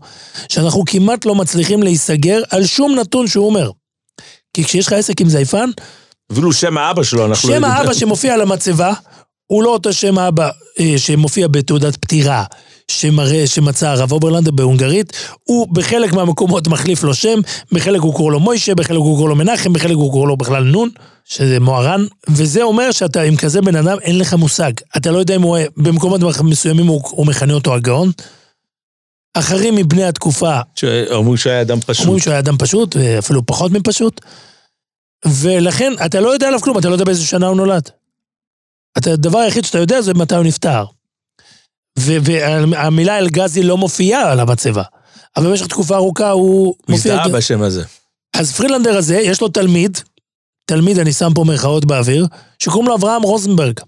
[0.50, 3.72] שאנחנו כמעט לא מצליחים להיסגר על שום נתון שהוא אומר.
[4.54, 5.70] כי כשיש לך עסק עם זייפן,
[6.32, 7.78] אפילו שם האבא שלו, אנחנו לא שם יודעים.
[7.78, 8.94] האבא שמופיע על המצבה,
[9.47, 12.43] הוא לא אותו שם האבא אה, שמופיע בתעודת פטירה,
[12.91, 17.39] שמראה, שמצא הרב אוברלנדר בהונגרית, הוא בחלק מהמקומות מחליף לו שם,
[17.71, 20.63] בחלק הוא קורא לו מוישה, בחלק הוא קורא לו מנחם, בחלק הוא קורא לו בכלל
[20.63, 20.89] נון,
[21.25, 24.71] שזה מוהר"ן, וזה אומר שאתה עם כזה בן אדם, אין לך מושג.
[24.97, 28.12] אתה לא יודע אם הוא, במקומות מסוימים הוא, הוא מכנה אותו הגאון.
[29.33, 32.05] אחרים מבני התקופה שאומרים שהיה אדם פשוט.
[32.05, 34.21] אומרים שהוא היה אדם פשוט, אפילו פחות מפשוט,
[35.25, 37.89] ולכן אתה לא יודע עליו כלום, אתה לא יודע באיזה שנה הוא נולד.
[38.97, 40.86] אתה, הדבר היחיד שאתה יודע זה מתי הוא נפטר.
[41.97, 44.84] והמילה אלגזי לא מופיעה על המצבה,
[45.38, 47.13] אבל במשך תקופה ארוכה הוא מופיע...
[47.13, 47.84] מזדהה בשם הזה.
[48.34, 49.97] אז פרילנדר הזה, יש לו תלמיד,
[50.65, 52.28] תלמיד, אני שם פה מירכאות באוויר,
[52.60, 53.80] שקוראים לו אברהם רוזנברג.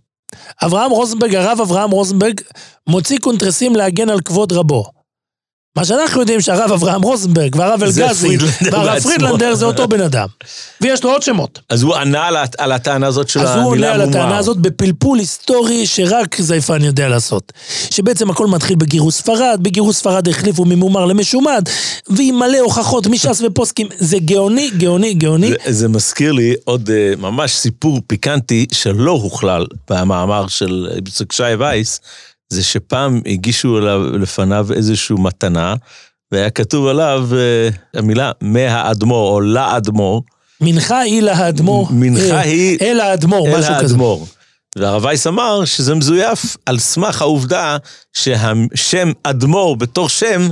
[0.65, 2.41] אברהם רוזנברג, הרב אברהם רוזנברג,
[2.87, 4.85] מוציא קונטרסים להגן על כבוד רבו.
[5.79, 8.37] מה שאנחנו יודעים שהרב אברהם רוזנברג והרב אלגזי
[8.71, 8.99] והרב.
[9.03, 10.27] פרידלנדר זה אותו בן אדם.
[10.81, 11.59] ויש לו עוד שמות.
[11.69, 13.87] אז הוא ענה על, הט- על הטענה הזאת של אז המילה הוא מומר.
[13.91, 17.53] עונה על הטענה הזאת בפלפול היסטורי שרק זייפן יודע לעשות.
[17.91, 21.63] שבעצם הכל מתחיל בגירוש ספרד, בגירוש ספרד החליפו ממומר למשומד,
[22.09, 23.87] ועם מלא הוכחות מש"ס ופוסקים.
[23.97, 25.49] זה גאוני, גאוני, גאוני.
[25.49, 31.43] זה, זה מזכיר לי עוד אה, ממש סיפור פיקנטי שלא הוכלל במאמר של יצחק שי
[31.59, 32.01] וייס,
[32.53, 35.75] זה שפעם הגישו אליו, לפניו איזושהי מתנה,
[36.31, 40.21] והיה כתוב עליו אה, המילה מהאדמו"ר או לאדמו"ר,
[40.61, 41.87] מנחה היא לאדמו"ר.
[41.91, 43.93] מנחה אה, היא אל האדמו"ר, משהו כזה.
[43.93, 44.25] האדמו"ר.
[44.77, 47.77] והרב וייס אמר שזה מזויף על סמך העובדה
[48.13, 50.47] שהשם אדמו"ר בתור שם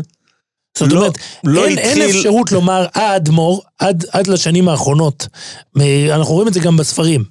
[0.80, 5.28] זאת לא- אומרת, לא אין, אין התחיל- אפשרות לומר האדמו"ר עד, עד לשנים האחרונות.
[6.12, 7.24] אנחנו רואים את זה גם בספרים.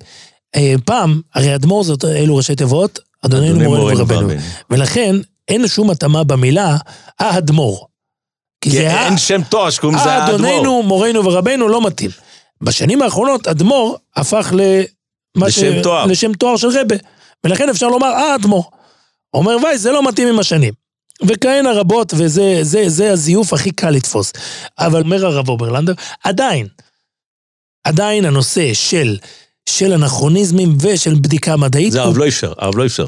[0.56, 4.28] אה, פעם, הרי אדמו"ר זאת אלו ראשי תיבות, אדוננו אדוני מורנו ורבנו.
[4.70, 5.16] ולכן,
[5.48, 6.76] אין שום התאמה במילה
[7.18, 7.86] האדמו"ר.
[8.60, 10.50] כי זה ה- אין שם תואר שקוראים לזה האדמו"ר.
[10.50, 12.10] אדוננו, מורנו ורבנו לא מתאים.
[12.60, 14.52] בשנים האחרונות, אדמו"ר הפך
[15.36, 16.06] למה לשם תואר.
[16.06, 16.96] לשם תואר של רבה.
[17.44, 18.70] ולכן אפשר לומר, אה, אדמו"ר.
[19.34, 20.74] אומר וייס, זה לא מתאים עם השנים.
[21.26, 24.32] וכהנה רבות, וזה זה, זה הזיוף הכי קל לתפוס.
[24.78, 25.92] אבל אומר הרב אוברלנדר,
[26.24, 26.68] עדיין,
[27.84, 29.18] עדיין הנושא של,
[29.68, 33.06] של אנכרוניזמים ושל בדיקה מדעית, זה הרב לא אפשר, הרב לא אפשר.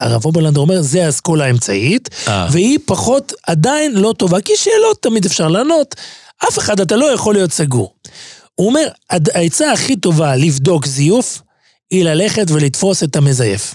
[0.00, 5.24] הרב אוברלנדר אומר, זה האסכולה האמצעית, אה, והיא פחות, עדיין לא טובה, כי שאלות תמיד
[5.24, 5.94] אפשר לענות,
[6.48, 7.94] אף אחד אתה לא יכול להיות סגור.
[8.54, 11.42] הוא אומר, העצה הכי טובה לבדוק זיוף,
[11.90, 13.74] היא ללכת ולתפוס את המזייף.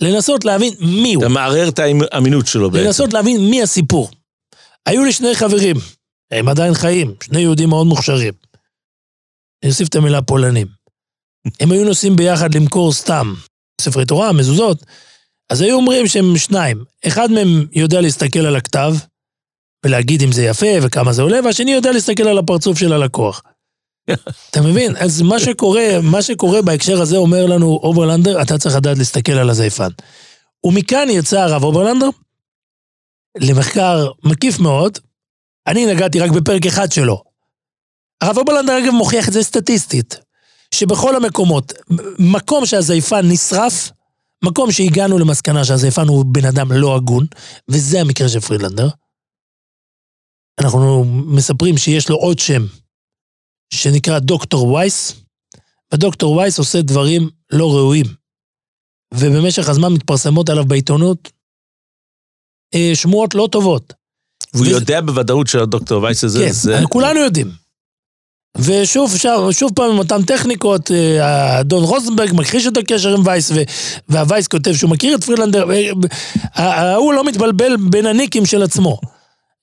[0.00, 1.78] לנסות להבין מי הוא, אתה מערער את
[2.12, 2.86] האמינות שלו בעצם.
[2.86, 4.10] לנסות להבין מי הסיפור.
[4.86, 5.76] היו לי שני חברים,
[6.30, 8.32] הם עדיין חיים, שני יהודים מאוד מוכשרים.
[9.62, 10.66] אני אוסיף את המילה פולנים.
[11.60, 13.34] הם היו נוסעים ביחד למכור סתם
[13.80, 14.84] ספרי תורה, מזוזות,
[15.50, 16.84] אז היו אומרים שהם שניים.
[17.06, 18.94] אחד מהם יודע להסתכל על הכתב,
[19.84, 23.42] ולהגיד אם זה יפה וכמה זה עולה, והשני יודע להסתכל על הפרצוף של הלקוח.
[24.50, 24.96] אתה מבין?
[24.96, 29.50] אז מה שקורה, מה שקורה בהקשר הזה אומר לנו אוברלנדר, אתה צריך לדעת להסתכל על
[29.50, 29.88] הזייפן.
[30.64, 32.08] ומכאן יצא הרב אוברלנדר
[33.40, 34.98] למחקר מקיף מאוד.
[35.66, 37.22] אני נגעתי רק בפרק אחד שלו.
[38.20, 40.20] הרב אוברלנדר אגב מוכיח את זה סטטיסטית,
[40.74, 41.72] שבכל המקומות,
[42.18, 43.90] מקום שהזייפן נשרף,
[44.44, 47.26] מקום שהגענו למסקנה שהזייפן הוא בן אדם לא הגון,
[47.70, 48.88] וזה המקרה של פרילנדר.
[50.60, 52.62] אנחנו מספרים שיש לו עוד שם,
[53.74, 55.12] שנקרא דוקטור וייס,
[55.94, 58.06] ודוקטור וייס עושה דברים לא ראויים.
[59.14, 61.32] ובמשך הזמן מתפרסמות עליו בעיתונות
[62.74, 63.92] אה, שמועות לא טובות.
[64.54, 66.78] והוא וזה- יודע בוודאות שהדוקטור וייס הזה, כן, זה...
[66.90, 67.50] כולנו יודעים.
[68.58, 73.52] ושוב, שוב, שוב פעם עם אותן טכניקות, אה, האדון רוזנברג מכחיש את הקשר עם וייס,
[74.08, 75.90] והווייס כותב שהוא מכיר את פרילנדר, אה,
[76.58, 79.00] אה, ההוא לא מתבלבל בין הניקים של עצמו,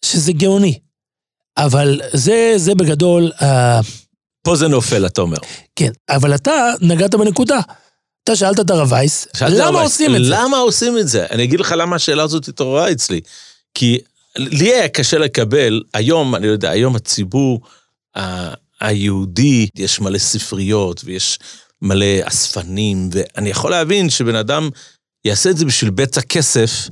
[0.06, 0.80] שזה גאוני.
[1.58, 3.80] אבל זה, זה בגדול, אה,
[4.44, 5.38] פה זה נופל, אתה אומר.
[5.76, 7.60] כן, אבל אתה נגעת בנקודה.
[8.24, 10.30] אתה שאלת את הרב וייס, למה הרב וייס, עושים את זה?
[10.30, 11.26] למה עושים את זה?
[11.32, 13.22] אני אגיד לך למה השאלה הזאת התעוררה אצלי.
[13.74, 14.00] כי
[14.38, 17.62] לי היה קשה לקבל, היום, אני לא יודע, היום הציבור
[18.82, 21.40] היהודי, יש מלא ספריות ויש
[21.82, 24.70] מלא אספנים, ואני יכול להבין שבן אדם
[25.26, 26.90] יעשה את זה בשביל בצע כסף,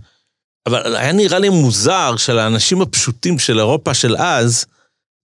[0.65, 4.65] אבל היה נראה לי מוזר של האנשים הפשוטים של אירופה של אז,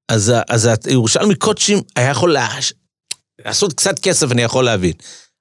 [0.09, 2.47] אז, אז הירושלמי קודשים היה יכול לה...
[3.45, 4.93] לעשות קצת כסף, אני יכול להבין.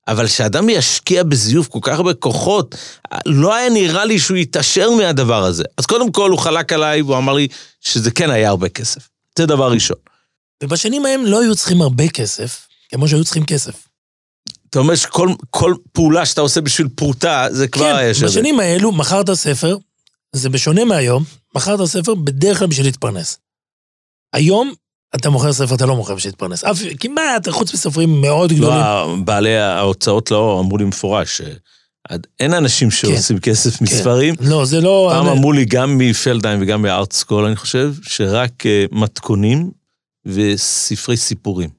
[0.08, 2.74] אבל שאדם ישקיע בזיוף כל כך הרבה כוחות,
[3.26, 5.64] לא היה נראה לי שהוא יתעשר מהדבר הזה.
[5.76, 7.48] אז קודם כל הוא חלק עליי, והוא אמר לי
[7.80, 9.08] שזה כן היה הרבה כסף.
[9.38, 9.96] זה דבר ראשון.
[10.62, 13.88] ובשנים ההם לא היו צריכים הרבה כסף, כמו שהיו צריכים כסף.
[14.70, 18.28] אתה אומר שכל כל פעולה שאתה עושה בשביל פרוטה, זה כבר היה כן, שווה.
[18.28, 19.76] בשנים האלו מכרת ספר,
[20.32, 21.24] זה בשונה מהיום,
[21.56, 23.38] מכרת ספר בדרך כלל בשביל להתפרנס.
[24.32, 24.72] היום
[25.14, 26.64] אתה מוכר ספר, אתה לא מוכר בשביל להתפרנס.
[26.64, 29.24] אף, כמעט, חוץ מסופרים מאוד לא, גדולים.
[29.24, 31.40] בעלי ההוצאות לא אמרו לי מפורש,
[32.40, 34.34] אין אנשים שעושים כסף מספרים.
[34.40, 35.10] לא, זה לא...
[35.12, 39.70] פעם אני- אמרו לי גם מפלדהיים וגם מארטסקול, אני חושב, שרק אה, מתכונים
[40.28, 41.78] וספרי סיפורים.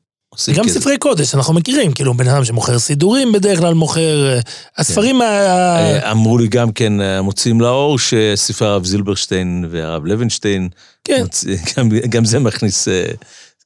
[0.55, 0.79] גם כסף.
[0.79, 4.33] ספרי קודש, אנחנו מכירים, כאילו בן אדם שמוכר סידורים בדרך כלל מוכר...
[4.35, 4.39] אה,
[4.77, 5.25] הספרים ה...
[5.25, 10.69] אה, אמרו לי גם כן, אה, מוציאים לאור, שספרי הרב זילברשטיין והרב לוינשטיין,
[11.03, 12.87] כן, מוציא- גם- גם זה מכניס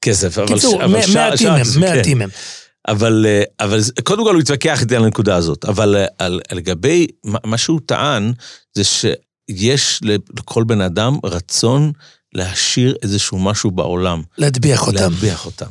[0.02, 0.38] כסף.
[0.38, 1.80] אבל קיצור, מעטים הם, כן.
[1.80, 2.30] מעטים הם.
[2.88, 3.26] אבל,
[3.60, 7.58] אבל קודם כל הוא התווכח איתי על הנקודה הזאת, אבל על, על לגבי, מה מה
[7.58, 8.34] שהוא טען,
[8.74, 10.00] זה שיש
[10.38, 11.92] לכל בן אדם רצון
[12.34, 14.22] להשאיר איזשהו משהו בעולם.
[14.38, 15.12] להטביח אותם.
[15.12, 15.66] להטביח אותם.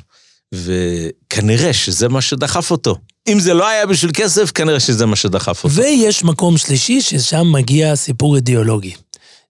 [0.55, 2.97] וכנראה שזה מה שדחף אותו.
[3.29, 5.75] אם זה לא היה בשביל כסף, כנראה שזה מה שדחף אותו.
[5.75, 8.95] ויש מקום שלישי, ששם מגיע סיפור אידיאולוגי.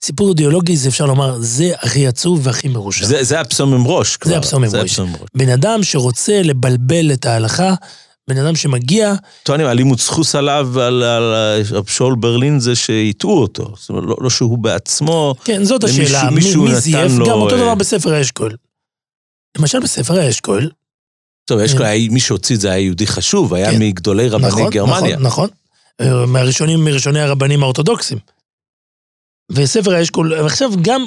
[0.05, 3.07] סיפור אידיאולוגי זה אפשר לומר, זה הכי עצוב והכי מרושע.
[3.07, 4.31] זה, זה הפסום עם ראש כבר.
[4.31, 4.47] זה ראש.
[4.47, 5.29] הפסום עם ראש.
[5.35, 7.75] בן אדם שרוצה לבלבל את ההלכה,
[8.29, 11.35] בן אדם שמגיע, טוענים, הלימוד סחוס עליו, על, על
[11.73, 13.75] רב שאול ברלין, זה שהטעו אותו.
[13.77, 17.27] זאת אומרת, לא, לא שהוא בעצמו, כן, זאת השאלה, מי, מישהו מי נתן זייף, לו,
[17.27, 18.57] גם אותו אה, דבר בספר האשכול.
[19.59, 20.71] למשל בספר האשכול,
[21.45, 21.79] טוב, כן.
[21.79, 23.79] כאלה, מי שהוציא את זה היה יהודי חשוב, היה כן.
[23.83, 25.17] מגדולי רבני נכון, גרמניה.
[25.17, 25.49] נכון,
[26.01, 28.19] נכון, מהראשונים, מראשוני הרבנים האורתודוקסים.
[29.51, 31.07] וספר האשכול, ועכשיו גם,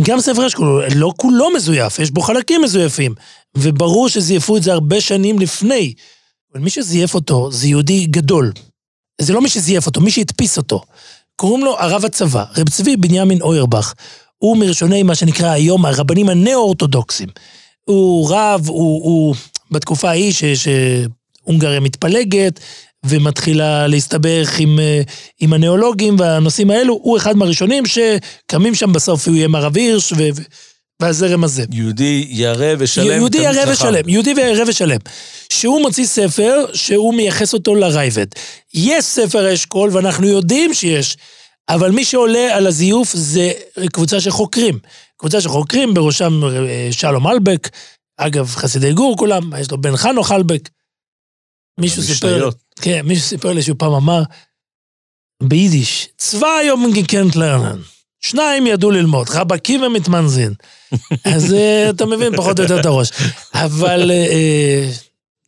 [0.00, 3.14] גם ספר האשכול, לא כולו מזויף, יש בו חלקים מזויפים,
[3.56, 5.94] וברור שזייפו את זה הרבה שנים לפני.
[6.52, 8.52] אבל מי שזייף אותו זה יהודי גדול.
[9.20, 10.82] זה לא מי שזייף אותו, מי שהדפיס אותו.
[11.36, 13.92] קוראים לו הרב הצבא, רב צבי בנימין אוירבך.
[14.38, 17.28] הוא מראשוני מה שנקרא היום הרבנים הנאו-אורתודוקסים.
[17.84, 19.34] הוא רב, הוא, הוא
[19.70, 22.60] בתקופה ההיא שהונגריה מתפלגת
[23.06, 25.02] ומתחילה להסתבך עם, אה,
[25.40, 30.28] עם הנאולוגים והנושאים האלו, הוא אחד מהראשונים שקמים שם בסוף, הוא יהיה הרב הירש ו,
[31.02, 31.64] והזרם הזה.
[31.72, 33.06] יהודי ירא ושלם.
[33.06, 33.72] יהודי ירא.
[33.72, 34.98] ושלם, יהודי וירא ושלם.
[35.52, 38.26] שהוא מוציא ספר שהוא מייחס אותו לרייבד.
[38.74, 41.16] יש ספר אשכול ואנחנו יודעים שיש,
[41.68, 43.52] אבל מי שעולה על הזיוף זה
[43.92, 44.78] קבוצה של חוקרים.
[45.16, 47.68] קבוצה של חוקרים, בראשם אה, שלום אלבק,
[48.18, 50.68] אגב, חסידי גור כולם, יש לו בן חנוך אלבק.
[51.80, 52.48] מישהו סיפר.
[52.80, 54.22] כן, מישהו סיפר לי שהוא פעם אמר,
[55.42, 57.78] ביידיש, צבא היום גיקנט לרנן.
[58.20, 60.54] שניים ידעו ללמוד, רב עקיבא מתמנזין.
[61.34, 63.10] אז אה, אתה מבין פחות או יותר את הראש.
[63.54, 64.26] אבל אה,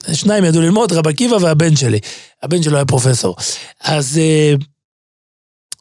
[0.09, 1.99] אה, שניים ידעו ללמוד, רב עקיבא והבן שלי.
[2.43, 3.37] הבן שלו היה פרופסור.
[3.81, 4.21] אז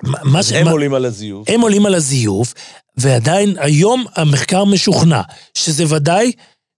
[0.04, 0.52] מה- מה ש...
[0.52, 1.50] הם מה- עולים על הזיוף.
[1.50, 2.54] הם עולים על הזיוף,
[2.98, 5.22] ועדיין היום המחקר משוכנע
[5.54, 6.32] שזה ודאי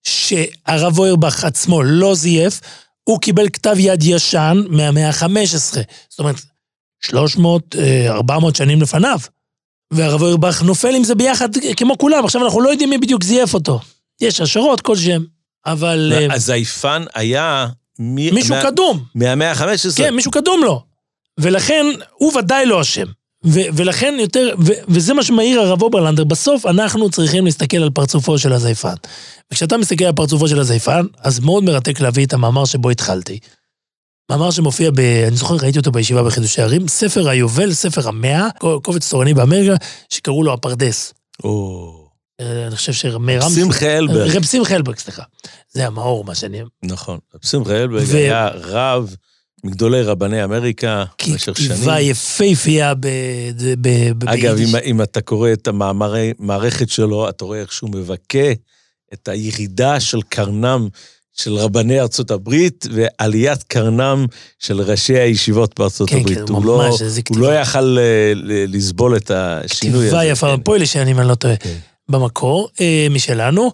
[0.08, 2.60] שהרב אוירבך עצמו לא זייף,
[3.10, 5.26] הוא קיבל כתב יד ישן מהמאה ה-15.
[6.10, 6.36] זאת אומרת,
[7.04, 9.20] 300, אה, 400 שנים לפניו.
[9.94, 12.26] והרב אוירבך נופל עם זה ביחד כמו כולם.
[12.26, 13.80] עכשיו אנחנו לא יודעים מי בדיוק זייף אותו.
[14.22, 15.26] יש השערות כלשהם,
[15.66, 16.14] אבל...
[16.16, 17.68] אה, הזייפן היה...
[18.00, 19.04] מי- מישהו מה- קדום.
[19.16, 19.98] מהמאה ה-15.
[19.98, 20.84] כן, מישהו קדום לו.
[21.40, 23.06] ולכן, הוא ודאי לא אשם.
[23.46, 28.38] ו- ולכן יותר, ו- וזה מה שמעיר הרב אוברלנדר, בסוף אנחנו צריכים להסתכל על פרצופו
[28.38, 28.94] של הזייפן.
[29.52, 33.40] וכשאתה מסתכל על פרצופו של הזייפן, אז מאוד מרתק להביא את המאמר שבו התחלתי.
[34.32, 35.00] מאמר שמופיע ב...
[35.00, 38.48] אני זוכר, ראיתי אותו בישיבה בחידושי ערים, ספר היובל, ספר המאה,
[38.82, 39.76] קובץ תורני באמריקה,
[40.10, 41.14] שקראו לו הפרדס.
[41.44, 42.06] או...
[42.42, 43.50] אה, אני חושב שרמי רם...
[43.50, 44.36] שמחה אלברג.
[44.36, 45.24] רב שמחה אלברג, סליחה.
[45.72, 46.62] זה המאור, מה שאני...
[46.84, 47.18] נכון.
[47.42, 49.16] שמחה אלברג היה רב
[49.66, 51.72] מגדולי רבני אמריקה במשך שנים.
[51.72, 53.08] כתיבה יפהפייה ב...
[53.82, 54.76] ב- ב- אגב, ביידיש.
[54.76, 58.52] אם, אם אתה קורא את המאמרי מערכת שלו, אתה רואה איך שהוא מבכה
[59.14, 60.88] את הירידה של קרנם
[61.34, 64.26] של רבני ארצות הברית ועליית קרנם
[64.60, 66.38] של ראשי הישיבות בארצות כן, הברית.
[66.38, 67.62] כן, לא, ממש, איזה הוא לא כתיבה.
[67.62, 70.08] יכל אה, ל- לסבול את השינוי הזה.
[70.08, 70.86] כתיבה יפה, כן.
[70.86, 71.76] שאני אם אני לא טועה, כן.
[72.10, 73.72] במקור, אה, משלנו,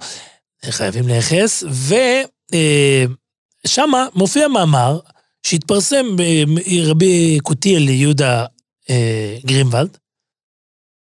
[0.70, 1.64] חייבים לייחס,
[3.66, 5.00] ושמה מופיע מאמר
[5.44, 8.46] שהתפרסם ברבי קוטיאל יהודה
[8.90, 9.98] אה, גרינוולד,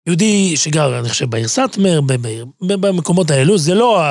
[0.06, 2.00] יהודי שגר, אני חושב, בעיר סאטמר,
[2.60, 4.02] במקומות האלו, זה לא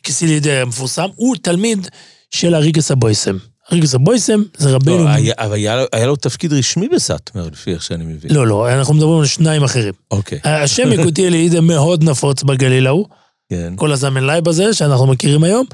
[0.00, 1.88] הכסילידי המפורסם, הוא תלמיד
[2.30, 3.36] של אריגס הבויסם.
[3.72, 5.04] אריגס הבויסם זה רבנו...
[5.04, 8.30] לא, היה, אבל היה, לו- היה לו תפקיד רשמי בסאטמר, לפי איך שאני מבין.
[8.34, 9.92] לא, לא, אנחנו מדברים על שניים אחרים.
[10.10, 13.06] אוקיי, השם יקותיאל יהודה מאוד נפוץ בגליל ההוא,
[13.50, 13.72] כן.
[13.76, 15.66] כל הזלמן לייב הזה שאנחנו מכירים היום,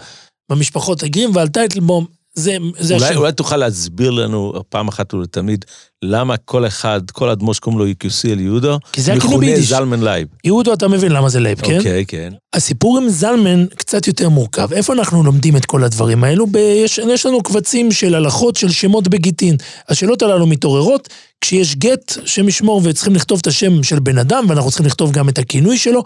[0.50, 3.16] במשפחות הגרימוולד, טייטלבום, זה, זה אולי, השם.
[3.16, 5.64] אולי תוכל להסביר לנו פעם אחת ולתמיד
[6.02, 9.60] למה כל אחד, כל אדמו"ר שקוראים לו יקוסיאל יהודו, כי זה הכינוי מכונה.
[9.60, 10.28] זלמן לייב.
[10.44, 11.78] יהודו, אתה מבין למה זה לייב, כן?
[11.78, 12.32] אוקיי, כן.
[12.52, 14.72] הסיפור עם זלמן קצת יותר מורכב.
[14.72, 16.46] איפה אנחנו לומדים את כל הדברים האלו?
[16.46, 19.56] ב- יש, יש לנו קבצים של הלכות של שמות בגיטין.
[19.88, 21.08] השאלות הללו מתעוררות
[21.40, 25.38] כשיש גט שמשמור וצריכים לכתוב את השם של בן אדם, ואנחנו צריכים לכתוב גם את
[25.38, 26.02] הכינוי שלו,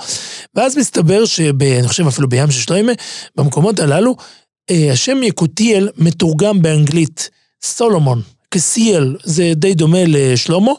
[0.54, 1.62] ואז מסתבר שב...
[1.62, 2.92] אני חושב אפילו בים של שלוימה,
[3.37, 4.16] במקומות הללו,
[4.70, 7.31] השם יקותיאל מתורגם באנגלית
[7.62, 10.72] סולומון, כסיאל, זה די דומה לשלמה,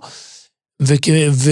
[0.81, 1.07] וכ...
[1.31, 1.51] ו...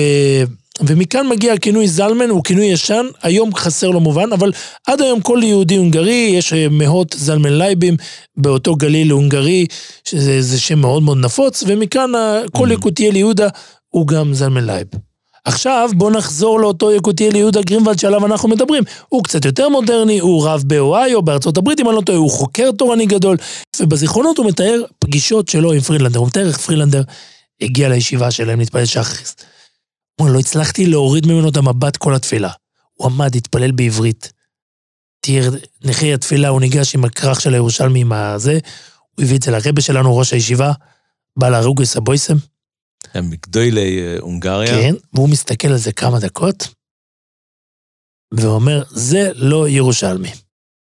[0.81, 4.51] ומכאן מגיע הכינוי זלמן, הוא כינוי ישן, היום חסר לו מובן, אבל
[4.87, 7.97] עד היום כל יהודי הונגרי, יש אה, מאות זלמן לייבים
[8.37, 9.65] באותו גליל הונגרי,
[10.05, 12.11] שזה זה שם מאוד מאוד נפוץ, ומכאן
[12.51, 12.73] כל Mhm.
[12.73, 13.47] יקותיאל יהודה
[13.89, 14.87] הוא גם זלמן לייב.
[15.45, 18.83] עכשיו בואו נחזור לאותו יקותיאל יהודה גרינוולד שעליו אנחנו מדברים.
[19.09, 22.71] הוא קצת יותר מודרני, הוא רב באוהיו, בארצות הברית, אם אני לא טועה, הוא חוקר
[22.71, 23.37] תורני גדול,
[23.79, 26.19] ובזיכרונות הוא מתאר פגישות שלו עם פרילנדר.
[26.19, 27.01] הוא מתאר איך פרילנדר
[27.61, 29.35] הגיע לישיבה שלהם להתפלל שחריס.
[30.21, 32.49] הוא לא הצלחתי להוריד ממנו את המבט כל התפילה.
[32.93, 34.33] הוא עמד, התפלל בעברית.
[35.21, 35.49] תיאר
[35.83, 38.59] נכי התפילה, הוא ניגש עם הכרך של הירושלמי עם הזה,
[39.15, 40.71] הוא הביא את זה לרבה שלנו, ראש הישיבה,
[41.37, 42.35] בעל הרוגס הבויסם,
[43.13, 44.67] הם מגדולי אה, הונגריה.
[44.67, 46.67] כן, והוא מסתכל על זה כמה דקות,
[48.33, 50.31] ואומר, זה לא ירושלמי.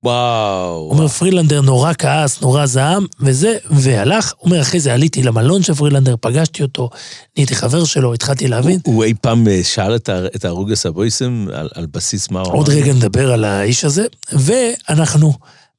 [0.04, 0.74] וואו.
[0.76, 4.33] הוא אומר, פרילנדר נורא כעס, נורא זעם, וזה, והלך.
[4.37, 6.90] הוא אומר, אחרי זה עליתי למלון של פרילנדר, פגשתי אותו,
[7.37, 8.80] נהייתי חבר שלו, התחלתי להבין.
[8.85, 12.54] הוא אי פעם אה, שאל את ה- את הרוגס הבויסם על, על בסיס מה הוא
[12.59, 15.33] עוד רגע נדבר על האיש הזה, ואנחנו,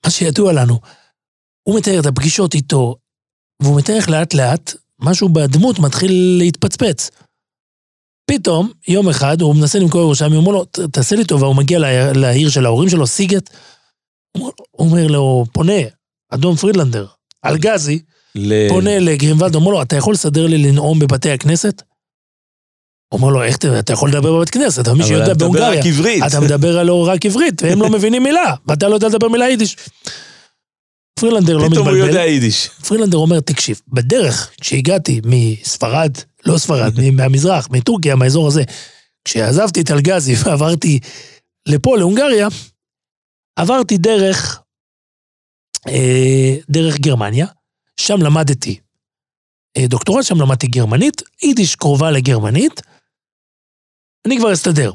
[0.06, 0.80] מה שידוע לנו,
[1.64, 2.96] הוא מתאר את הפגישות איתו,
[3.62, 7.10] והוא מתאר איך לאט לאט משהו בדמות מתחיל להתפצפץ.
[8.32, 11.56] פתאום, יום אחד, הוא מנסה למכור ירושלמי, הוא אומר לו, "ת- תעשה לי טובה, הוא
[11.56, 13.50] מגיע לעיר- לעיר של ההורים שלו, סיגט,
[14.38, 15.74] הוא אומר- לו, פונה,
[16.30, 17.06] אדון פרידלנדר,
[17.46, 18.00] אלגזי,
[18.36, 18.70] ל...
[18.70, 21.82] פונה לגרינוולד, אומר לו, אתה יכול לסדר לי לנאום בבתי הכנסת?
[23.12, 25.80] אומר לו, איך אתה, אתה יכול לדבר בבית כנסת, אבל מי שיודע אתה מדבר בהונגריה.
[25.80, 26.24] רק עברית.
[26.28, 26.78] אתה מדבר
[27.10, 29.78] רק עברית, והם לא מבינים מילה, ואתה לא יודע לדבר מילה יידיש.
[31.22, 32.08] פרילנדר לא פתאום הוא מתבלבל.
[32.08, 32.68] יודע יידיש.
[32.68, 36.12] פרילנדר אומר, תקשיב, בדרך, כשהגעתי מספרד,
[36.46, 38.64] לא ספרד, מהמזרח, מטורקיה, מהאזור הזה,
[39.26, 41.00] כשעזבתי את אלגזי ועברתי
[41.68, 42.48] לפה, להונגריה,
[43.56, 44.62] עברתי דרך,
[45.88, 47.48] אה, דרך גרמניה,
[48.00, 48.80] שם למדתי
[49.78, 52.82] אה, דוקטורט, שם למדתי גרמנית, יידיש קרובה לגרמנית,
[54.28, 54.92] אני כבר אסתדר.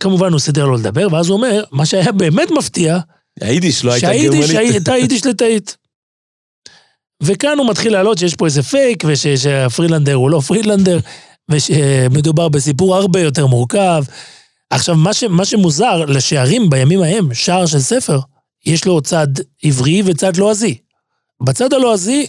[0.00, 2.98] כמובן הוא סידר לו לדבר, ואז הוא אומר, מה שהיה באמת מפתיע,
[3.40, 4.72] היידיש לא הייתה שהיידיש גרמנית.
[4.72, 5.76] הייתה יידיש לתאית.
[7.22, 10.98] וכאן הוא מתחיל להעלות שיש פה איזה פייק, ושהפרילנדר הוא לא פרילנדר,
[11.50, 14.04] ושמדובר בסיפור הרבה יותר מורכב.
[14.70, 18.18] עכשיו, מה, ש, מה שמוזר, לשערים בימים ההם, שער של ספר,
[18.66, 19.28] יש לו צד
[19.62, 20.78] עברי וצד לועזי.
[21.42, 22.26] בצד הלועזי,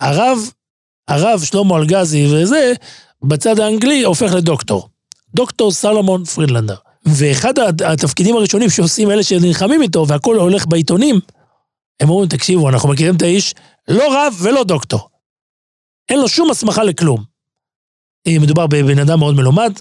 [0.00, 0.38] הרב,
[1.08, 2.72] הרב שלמה אלגזי וזה,
[3.22, 4.88] בצד האנגלי הופך לדוקטור.
[5.34, 6.76] דוקטור סלומון פרידלנדר.
[7.04, 11.20] ואחד הת- התפקידים הראשונים שעושים אלה שנלחמים איתו, והכל הולך בעיתונים,
[12.00, 13.54] הם אומרים, תקשיבו, אנחנו מכירים את האיש,
[13.88, 15.08] לא רב ולא דוקטור.
[16.08, 17.24] אין לו שום הסמכה לכלום.
[18.26, 19.72] אה, מדובר בבן אדם מאוד מלומד.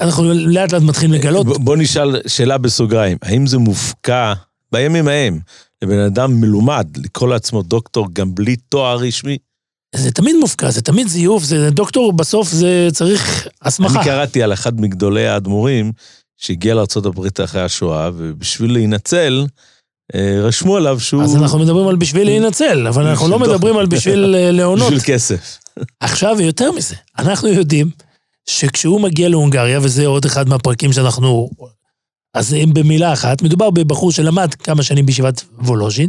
[0.00, 1.46] אנחנו לאט לאט מתחילים לגלות.
[1.46, 4.32] ב- בוא נשאל שאלה בסוגריים, האם זה מופקע
[4.72, 5.40] בימים ההם
[5.82, 9.38] לבן אדם מלומד לקרוא לעצמו דוקטור גם בלי תואר רשמי?
[9.96, 13.94] זה תמיד מופקע, זה תמיד זיוף, זה דוקטור, בסוף זה צריך הסמכה.
[13.94, 15.92] אני קראתי על אחד מגדולי האדמו"רים
[16.36, 19.46] שהגיע לארה"ב אחרי השואה, ובשביל להינצל,
[20.14, 21.22] אה, רשמו עליו שהוא...
[21.22, 24.92] אז אנחנו מדברים על בשביל להינצל, אבל אנחנו לא מדברים על בשביל אה, להונות.
[24.92, 25.58] בשביל כסף.
[26.00, 27.90] עכשיו, יותר מזה, אנחנו יודעים
[28.48, 31.50] שכשהוא מגיע להונגריה, וזה עוד אחד מהפרקים שאנחנו...
[32.34, 36.08] אז אם במילה אחת, מדובר בבחור שלמד כמה שנים בישיבת וולוז'ין,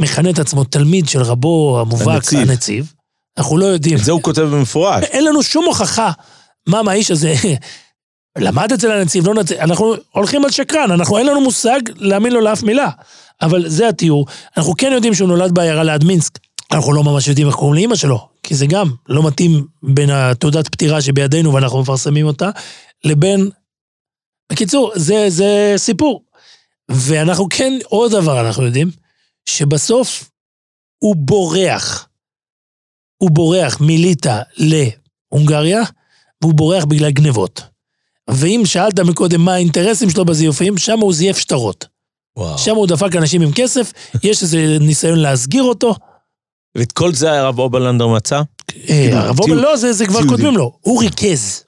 [0.00, 2.50] מכנה את עצמו תלמיד של רבו המובהק, הנציב.
[2.50, 2.92] הנציב.
[3.38, 3.96] אנחנו לא יודעים.
[3.98, 5.04] את זה הוא כותב במפורש.
[5.04, 6.10] אין לנו שום הוכחה
[6.66, 7.34] מה מהאיש הזה
[8.38, 12.40] למד אצל הנציב, לא נציב, אנחנו הולכים על שקרן, אנחנו אין לנו מושג להאמין לו
[12.40, 12.90] לאף מילה.
[13.42, 14.26] אבל זה התיאור.
[14.56, 16.38] אנחנו כן יודעים שהוא נולד בעיירה ליד מינסק.
[16.72, 20.68] אנחנו לא ממש יודעים איך קוראים לאימא שלו, כי זה גם לא מתאים בין התעודת
[20.68, 22.50] פטירה שבידינו ואנחנו מפרסמים אותה,
[23.04, 23.50] לבין...
[24.52, 26.22] בקיצור, זה, זה סיפור.
[26.88, 28.90] ואנחנו כן, עוד דבר אנחנו יודעים,
[29.48, 30.30] שבסוף
[30.98, 32.08] הוא בורח.
[33.16, 35.82] הוא בורח מליטא להונגריה,
[36.42, 37.62] והוא בורח בגלל גנבות.
[38.30, 41.86] ואם שאלת מקודם מה האינטרסים שלו בזיופים, שם הוא זייף שטרות.
[42.36, 42.58] וואו.
[42.58, 43.92] שם הוא דפק אנשים עם כסף,
[44.24, 45.94] יש איזה ניסיון להסגיר אותו.
[46.78, 48.42] ואת כל זה הרב אוברלנדר מצא?
[48.88, 50.20] אה, הרב תיעוד- אובל לא, זה, כבר.
[50.28, 50.78] כותבים לו.
[50.80, 51.64] הוא ריכז.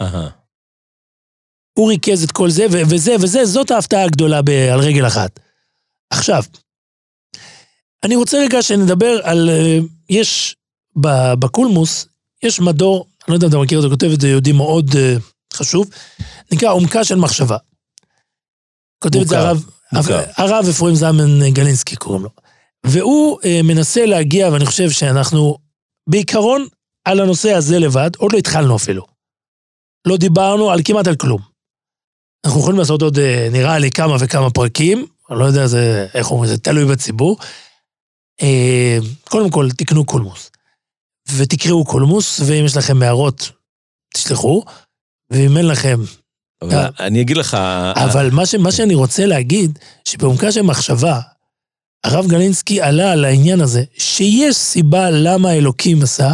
[1.79, 4.39] הוא ריכז את כל זה, וזה, וזה, זאת ההפתעה הגדולה
[4.73, 5.41] על רגל אחת.
[6.11, 6.43] עכשיו,
[8.07, 9.51] אני רוצה רגע שנדבר על...
[9.51, 9.79] אה,
[10.11, 10.57] יש
[11.39, 12.07] בקולמוס,
[12.43, 15.17] יש מדור, אני לא יודע אם אתה מכיר אותו, כותב את זה יהודי מאוד אה,
[15.55, 15.91] חשוב,
[16.53, 17.57] נקרא עומקה של מחשבה.
[18.99, 19.65] כותב את זה הרב.
[20.37, 22.31] הרב אפרים זלמן גלינסקי קוראים לו.
[22.87, 25.57] והוא אה, מנסה להגיע, ואני חושב שאנחנו
[26.09, 26.67] בעיקרון
[27.05, 29.07] על הנושא הזה לבד, עוד לא התחלנו אפילו.
[30.07, 31.41] לא דיברנו על כמעט על כלום.
[32.47, 36.31] אנחנו יכולים לעשות עוד, אה, נראה לי, כמה וכמה פרקים, אני לא יודע זה, איך
[36.31, 37.37] אומרים, זה תלוי בציבור.
[38.43, 40.51] אה, קודם כל, תקנו קולמוס.
[41.37, 43.51] ותקראו קולמוס, ואם יש לכם הערות,
[44.15, 44.63] תשלחו,
[45.31, 46.01] ואם אין לכם...
[46.63, 46.89] אבל אה.
[47.01, 47.55] אני אגיד לך...
[47.95, 51.21] אבל מה, ש, מה שאני רוצה להגיד, שבעומקה של מחשבה,
[52.05, 56.33] הרב גלינסקי עלה על העניין הזה, שיש סיבה למה אלוקים עשה,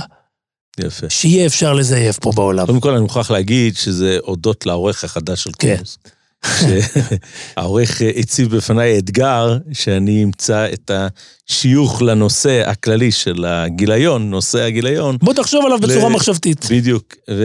[0.80, 1.10] יפה.
[1.10, 2.66] שיהיה אפשר לזייף פה בעולם.
[2.66, 5.68] קודם כל אני מוכרח להגיד שזה הודות לעורך החדש של כן.
[5.68, 5.98] קולמוס.
[6.46, 15.16] שהעורך הציב בפניי אתגר שאני אמצא את השיוך לנושא הכללי של הגיליון, נושא הגיליון.
[15.22, 16.66] בוא תחשוב עליו בצורה ל- מחשבתית.
[16.70, 17.14] בדיוק.
[17.30, 17.44] ו...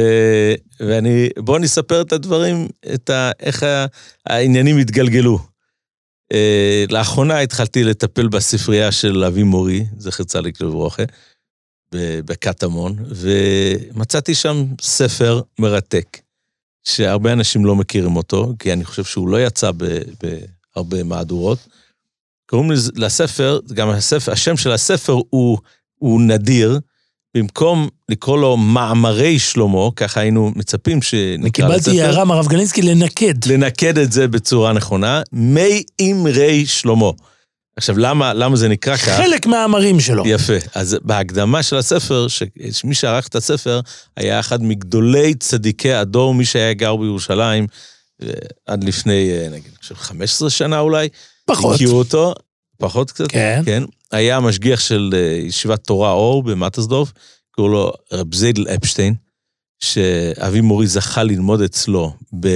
[0.79, 3.31] ואני, בואו נספר את הדברים, את ה...
[3.39, 3.85] איך ה...
[4.25, 5.39] העניינים התגלגלו.
[6.33, 11.03] אה, לאחרונה התחלתי לטפל בספרייה של אבי מורי, זכר צדיק לברכה,
[11.95, 16.17] ב- בקטמון, ומצאתי שם ספר מרתק,
[16.87, 19.71] שהרבה אנשים לא מכירים אותו, כי אני חושב שהוא לא יצא
[20.75, 21.59] בהרבה מהדורות.
[22.45, 25.57] קוראים לספר, גם הספר, השם של הספר הוא,
[25.95, 26.79] הוא נדיר,
[27.37, 31.83] במקום לקרוא לו מאמרי שלמה, ככה היינו מצפים שנקרא לספר.
[31.83, 33.45] קיבלתי הערה מהרב גלינסקי לנקד.
[33.45, 37.11] לנקד את זה בצורה נכונה, מי אמרי שלמה.
[37.77, 39.09] עכשיו, למה, למה זה נקרא כך?
[39.09, 40.23] חלק מהאמרים שלו.
[40.27, 40.53] יפה.
[40.75, 42.27] אז בהקדמה של הספר,
[42.71, 43.79] שמי שערך את הספר
[44.17, 47.67] היה אחד מגדולי צדיקי הדור, מי שהיה גר בירושלים
[48.23, 48.29] אה,
[48.65, 51.09] עד לפני, אה, נגיד, אני חושב, 15 שנה אולי.
[51.45, 51.75] פחות.
[51.75, 52.33] הכירו אותו,
[52.77, 53.31] פחות קצת.
[53.31, 53.61] כן.
[53.65, 53.83] כן.
[54.11, 57.13] היה המשגיח של אה, ישיבת תורה אור במטסדורף,
[57.51, 59.13] קראו לו רב זיידל אפשטיין,
[59.79, 62.47] שאבי מורי זכה ללמוד אצלו ב...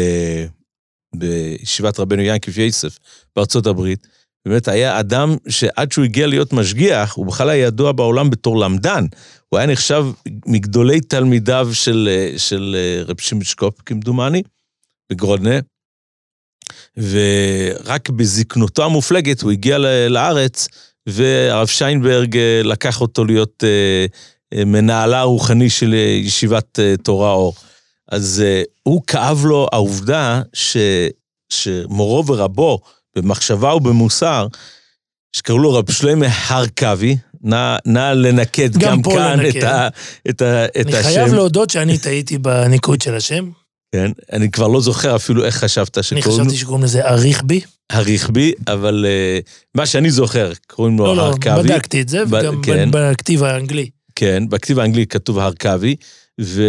[1.15, 2.97] בישיבת רבנו ינקף יסף
[3.35, 4.07] בארצות הברית.
[4.45, 9.05] באמת היה אדם שעד שהוא הגיע להיות משגיח, הוא בכלל היה ידוע בעולם בתור למדן.
[9.49, 10.05] הוא היה נחשב
[10.45, 14.43] מגדולי תלמידיו של, אה, של אה, רב שמעון שקופ, כמדומני,
[15.11, 15.59] בגרודנה.
[16.97, 19.77] ורק בזקנותו המופלגת הוא הגיע
[20.09, 20.67] לארץ,
[21.07, 23.63] והרב שיינברג אה, לקח אותו להיות
[24.55, 27.53] מנהלה הרוחני של ישיבת תורה אור.
[28.11, 28.43] אז
[28.83, 30.77] הוא כאב לו העובדה ש,
[31.49, 32.79] שמורו ורבו,
[33.15, 34.47] במחשבה ובמוסר,
[35.35, 39.57] שקראו לו רב שלמה הרכבי, נא, נא לנקד גם גם, כאן לנקד.
[39.57, 39.87] את, ה,
[40.29, 41.09] את, ה, את אני השם.
[41.09, 43.49] חייב להודות שאני טעיתי בניקוד של השם.
[43.95, 46.45] כן, אני כבר לא זוכר אפילו איך חשבת אני שקוראים לו.
[46.45, 47.61] חשבתי שקוראים לזה אריכבי.
[47.89, 51.63] הרכבי, אבל uh, מה שאני זוכר, קוראים לו לא, לא, הרכבי.
[51.63, 52.89] בדקתי את זה, ב- וגם כן.
[52.91, 53.89] בכתיב האנגלי.
[54.15, 55.95] כן, בכתיב האנגלי כתוב הרכבי,
[56.41, 56.63] ו...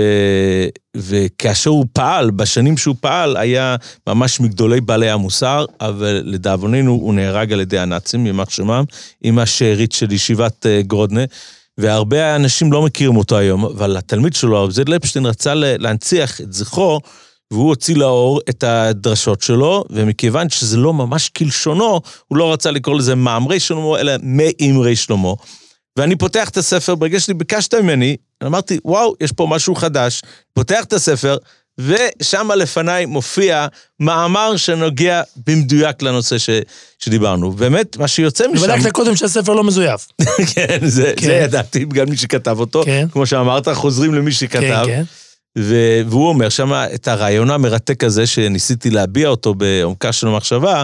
[0.97, 7.53] וכאשר הוא פעל, בשנים שהוא פעל, היה ממש מגדולי בעלי המוסר, אבל לדאבוננו הוא נהרג
[7.53, 8.85] על ידי הנאצים, יימח שמם,
[9.23, 11.25] עם השארית של ישיבת אה, גרודנה.
[11.79, 16.53] והרבה אנשים לא מכירים אותו היום, אבל התלמיד שלו, הרב זד לפשטיין, רצה להנציח את
[16.53, 17.01] זכרו,
[17.51, 22.99] והוא הוציא לאור את הדרשות שלו, ומכיוון שזה לא ממש כלשונו, הוא לא רצה לקרוא
[22.99, 25.33] לזה מאמרי שלמה, אלא מאמרי שלמה.
[25.99, 30.22] ואני פותח את הספר, ברגע שלי ביקשת ממני, אמרתי, וואו, יש פה משהו חדש.
[30.55, 31.36] פותח את הספר,
[31.78, 33.66] ושם לפניי מופיע
[34.01, 36.51] מאמר שנוגע במדויק לנושא ש,
[36.99, 37.53] שדיברנו.
[37.53, 38.62] באמת, מה שיוצא משם...
[38.62, 40.09] ובדקת קודם שהספר לא מזויף.
[40.55, 42.82] כן, זה, כן, זה ידעתי, גם מי שכתב אותו.
[42.84, 43.07] כן.
[43.12, 44.61] כמו שאמרת, חוזרים למי שכתב.
[44.61, 45.03] כן, כן.
[45.59, 46.01] ו...
[46.07, 50.82] והוא אומר שם את הרעיון המרתק הזה, שניסיתי להביע אותו בעומקה של המחשבה,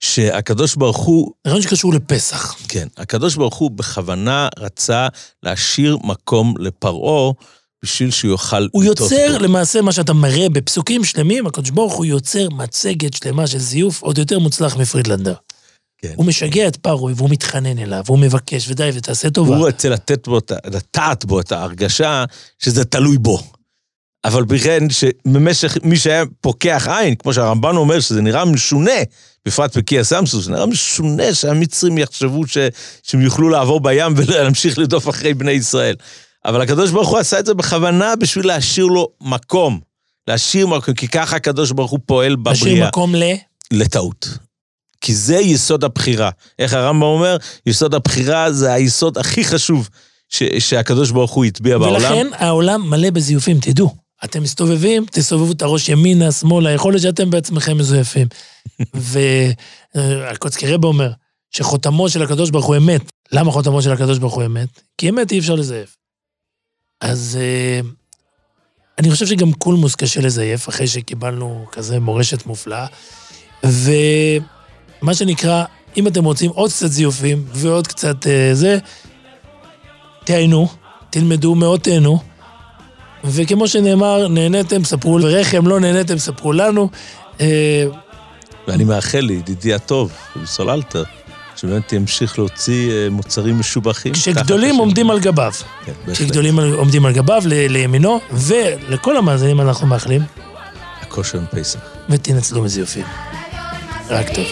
[0.00, 1.32] שהקדוש ברוך הוא...
[1.46, 2.56] רעיון שקשור לפסח.
[2.68, 5.08] כן, הקדוש ברוך הוא בכוונה רצה
[5.42, 7.32] להשאיר מקום לפרעה.
[7.84, 8.68] בשביל שהוא יוכל...
[8.72, 9.44] הוא יוצר בו.
[9.44, 14.18] למעשה מה שאתה מראה בפסוקים שלמים, הקדוש ברוך הוא יוצר מצגת שלמה של זיוף עוד
[14.18, 15.34] יותר מוצלח מפרידלנדר.
[15.98, 16.12] כן.
[16.16, 19.56] הוא משגע את פרוי והוא מתחנן אליו, והוא מבקש, ודי, ותעשה טובה.
[19.56, 22.24] הוא רוצה לתת בו, לטעת בו את ההרגשה
[22.58, 23.42] שזה תלוי בו.
[24.24, 29.00] אבל בכן שבמשך, מי שהיה פוקח עין, כמו שהרמב"ן אומר, שזה נראה משונה,
[29.48, 32.58] בפרט בקיה סמסוס, נראה משונה שהמצרים יחשבו ש,
[33.02, 35.94] שהם יוכלו לעבור בים ולהמשיך לרדוף אחרי בני ישראל.
[36.44, 39.80] אבל הקדוש ברוך הוא עשה את זה בכוונה בשביל להשאיר לו מקום.
[40.28, 42.54] להשאיר מקום, כי ככה הקדוש ברוך הוא פועל בבריאה.
[42.54, 43.22] להשאיר מקום ל?
[43.72, 44.28] לטעות.
[45.00, 46.30] כי זה יסוד הבחירה.
[46.58, 47.36] איך הרמב"ם אומר?
[47.66, 49.88] יסוד הבחירה זה היסוד הכי חשוב
[50.28, 51.94] ש- שהקדוש ברוך הוא הטביע בעולם.
[51.94, 53.94] ולכן העולם מלא בזיופים, תדעו.
[54.24, 58.26] אתם מסתובבים, תסובבו את הראש ימינה, שמאלה, יכול להיות שאתם בעצמכם מזויפים.
[59.94, 61.12] והקוצקי רב אומר
[61.50, 63.02] שחותמו של הקדוש ברוך הוא אמת.
[63.32, 64.68] למה חותמו של הקדוש ברוך הוא אמת?
[64.98, 65.96] כי אמת אי אפשר לזייף.
[67.00, 67.86] אז uh,
[68.98, 72.86] אני חושב שגם קולמוס קשה לזייף, אחרי שקיבלנו כזה מורשת מופלאה.
[73.64, 75.64] ומה שנקרא,
[75.96, 78.78] אם אתם רוצים עוד קצת זיופים ועוד קצת uh, זה,
[80.24, 80.68] תהיינו,
[81.10, 82.18] תלמדו, מאוד תהנו.
[83.24, 86.88] וכמו שנאמר, נהניתם, ספרו, ורחם לא נהניתם, ספרו לנו.
[88.68, 90.12] ואני מאחל לידידי הטוב,
[90.44, 91.04] סוללתר,
[91.56, 94.12] שבאמת ימשיך להוציא אה, מוצרים משובחים.
[94.12, 95.52] כשגדולים עומדים על גביו.
[95.84, 96.16] כן, בהחלט.
[96.16, 100.22] כשגדולים עומדים על גביו, לימינו, ולכל המאזינים אנחנו מאחלים.
[101.00, 101.80] הכושר עם פסח.
[102.08, 103.04] ותנצלו מזיופים.
[104.10, 104.46] רק טוב.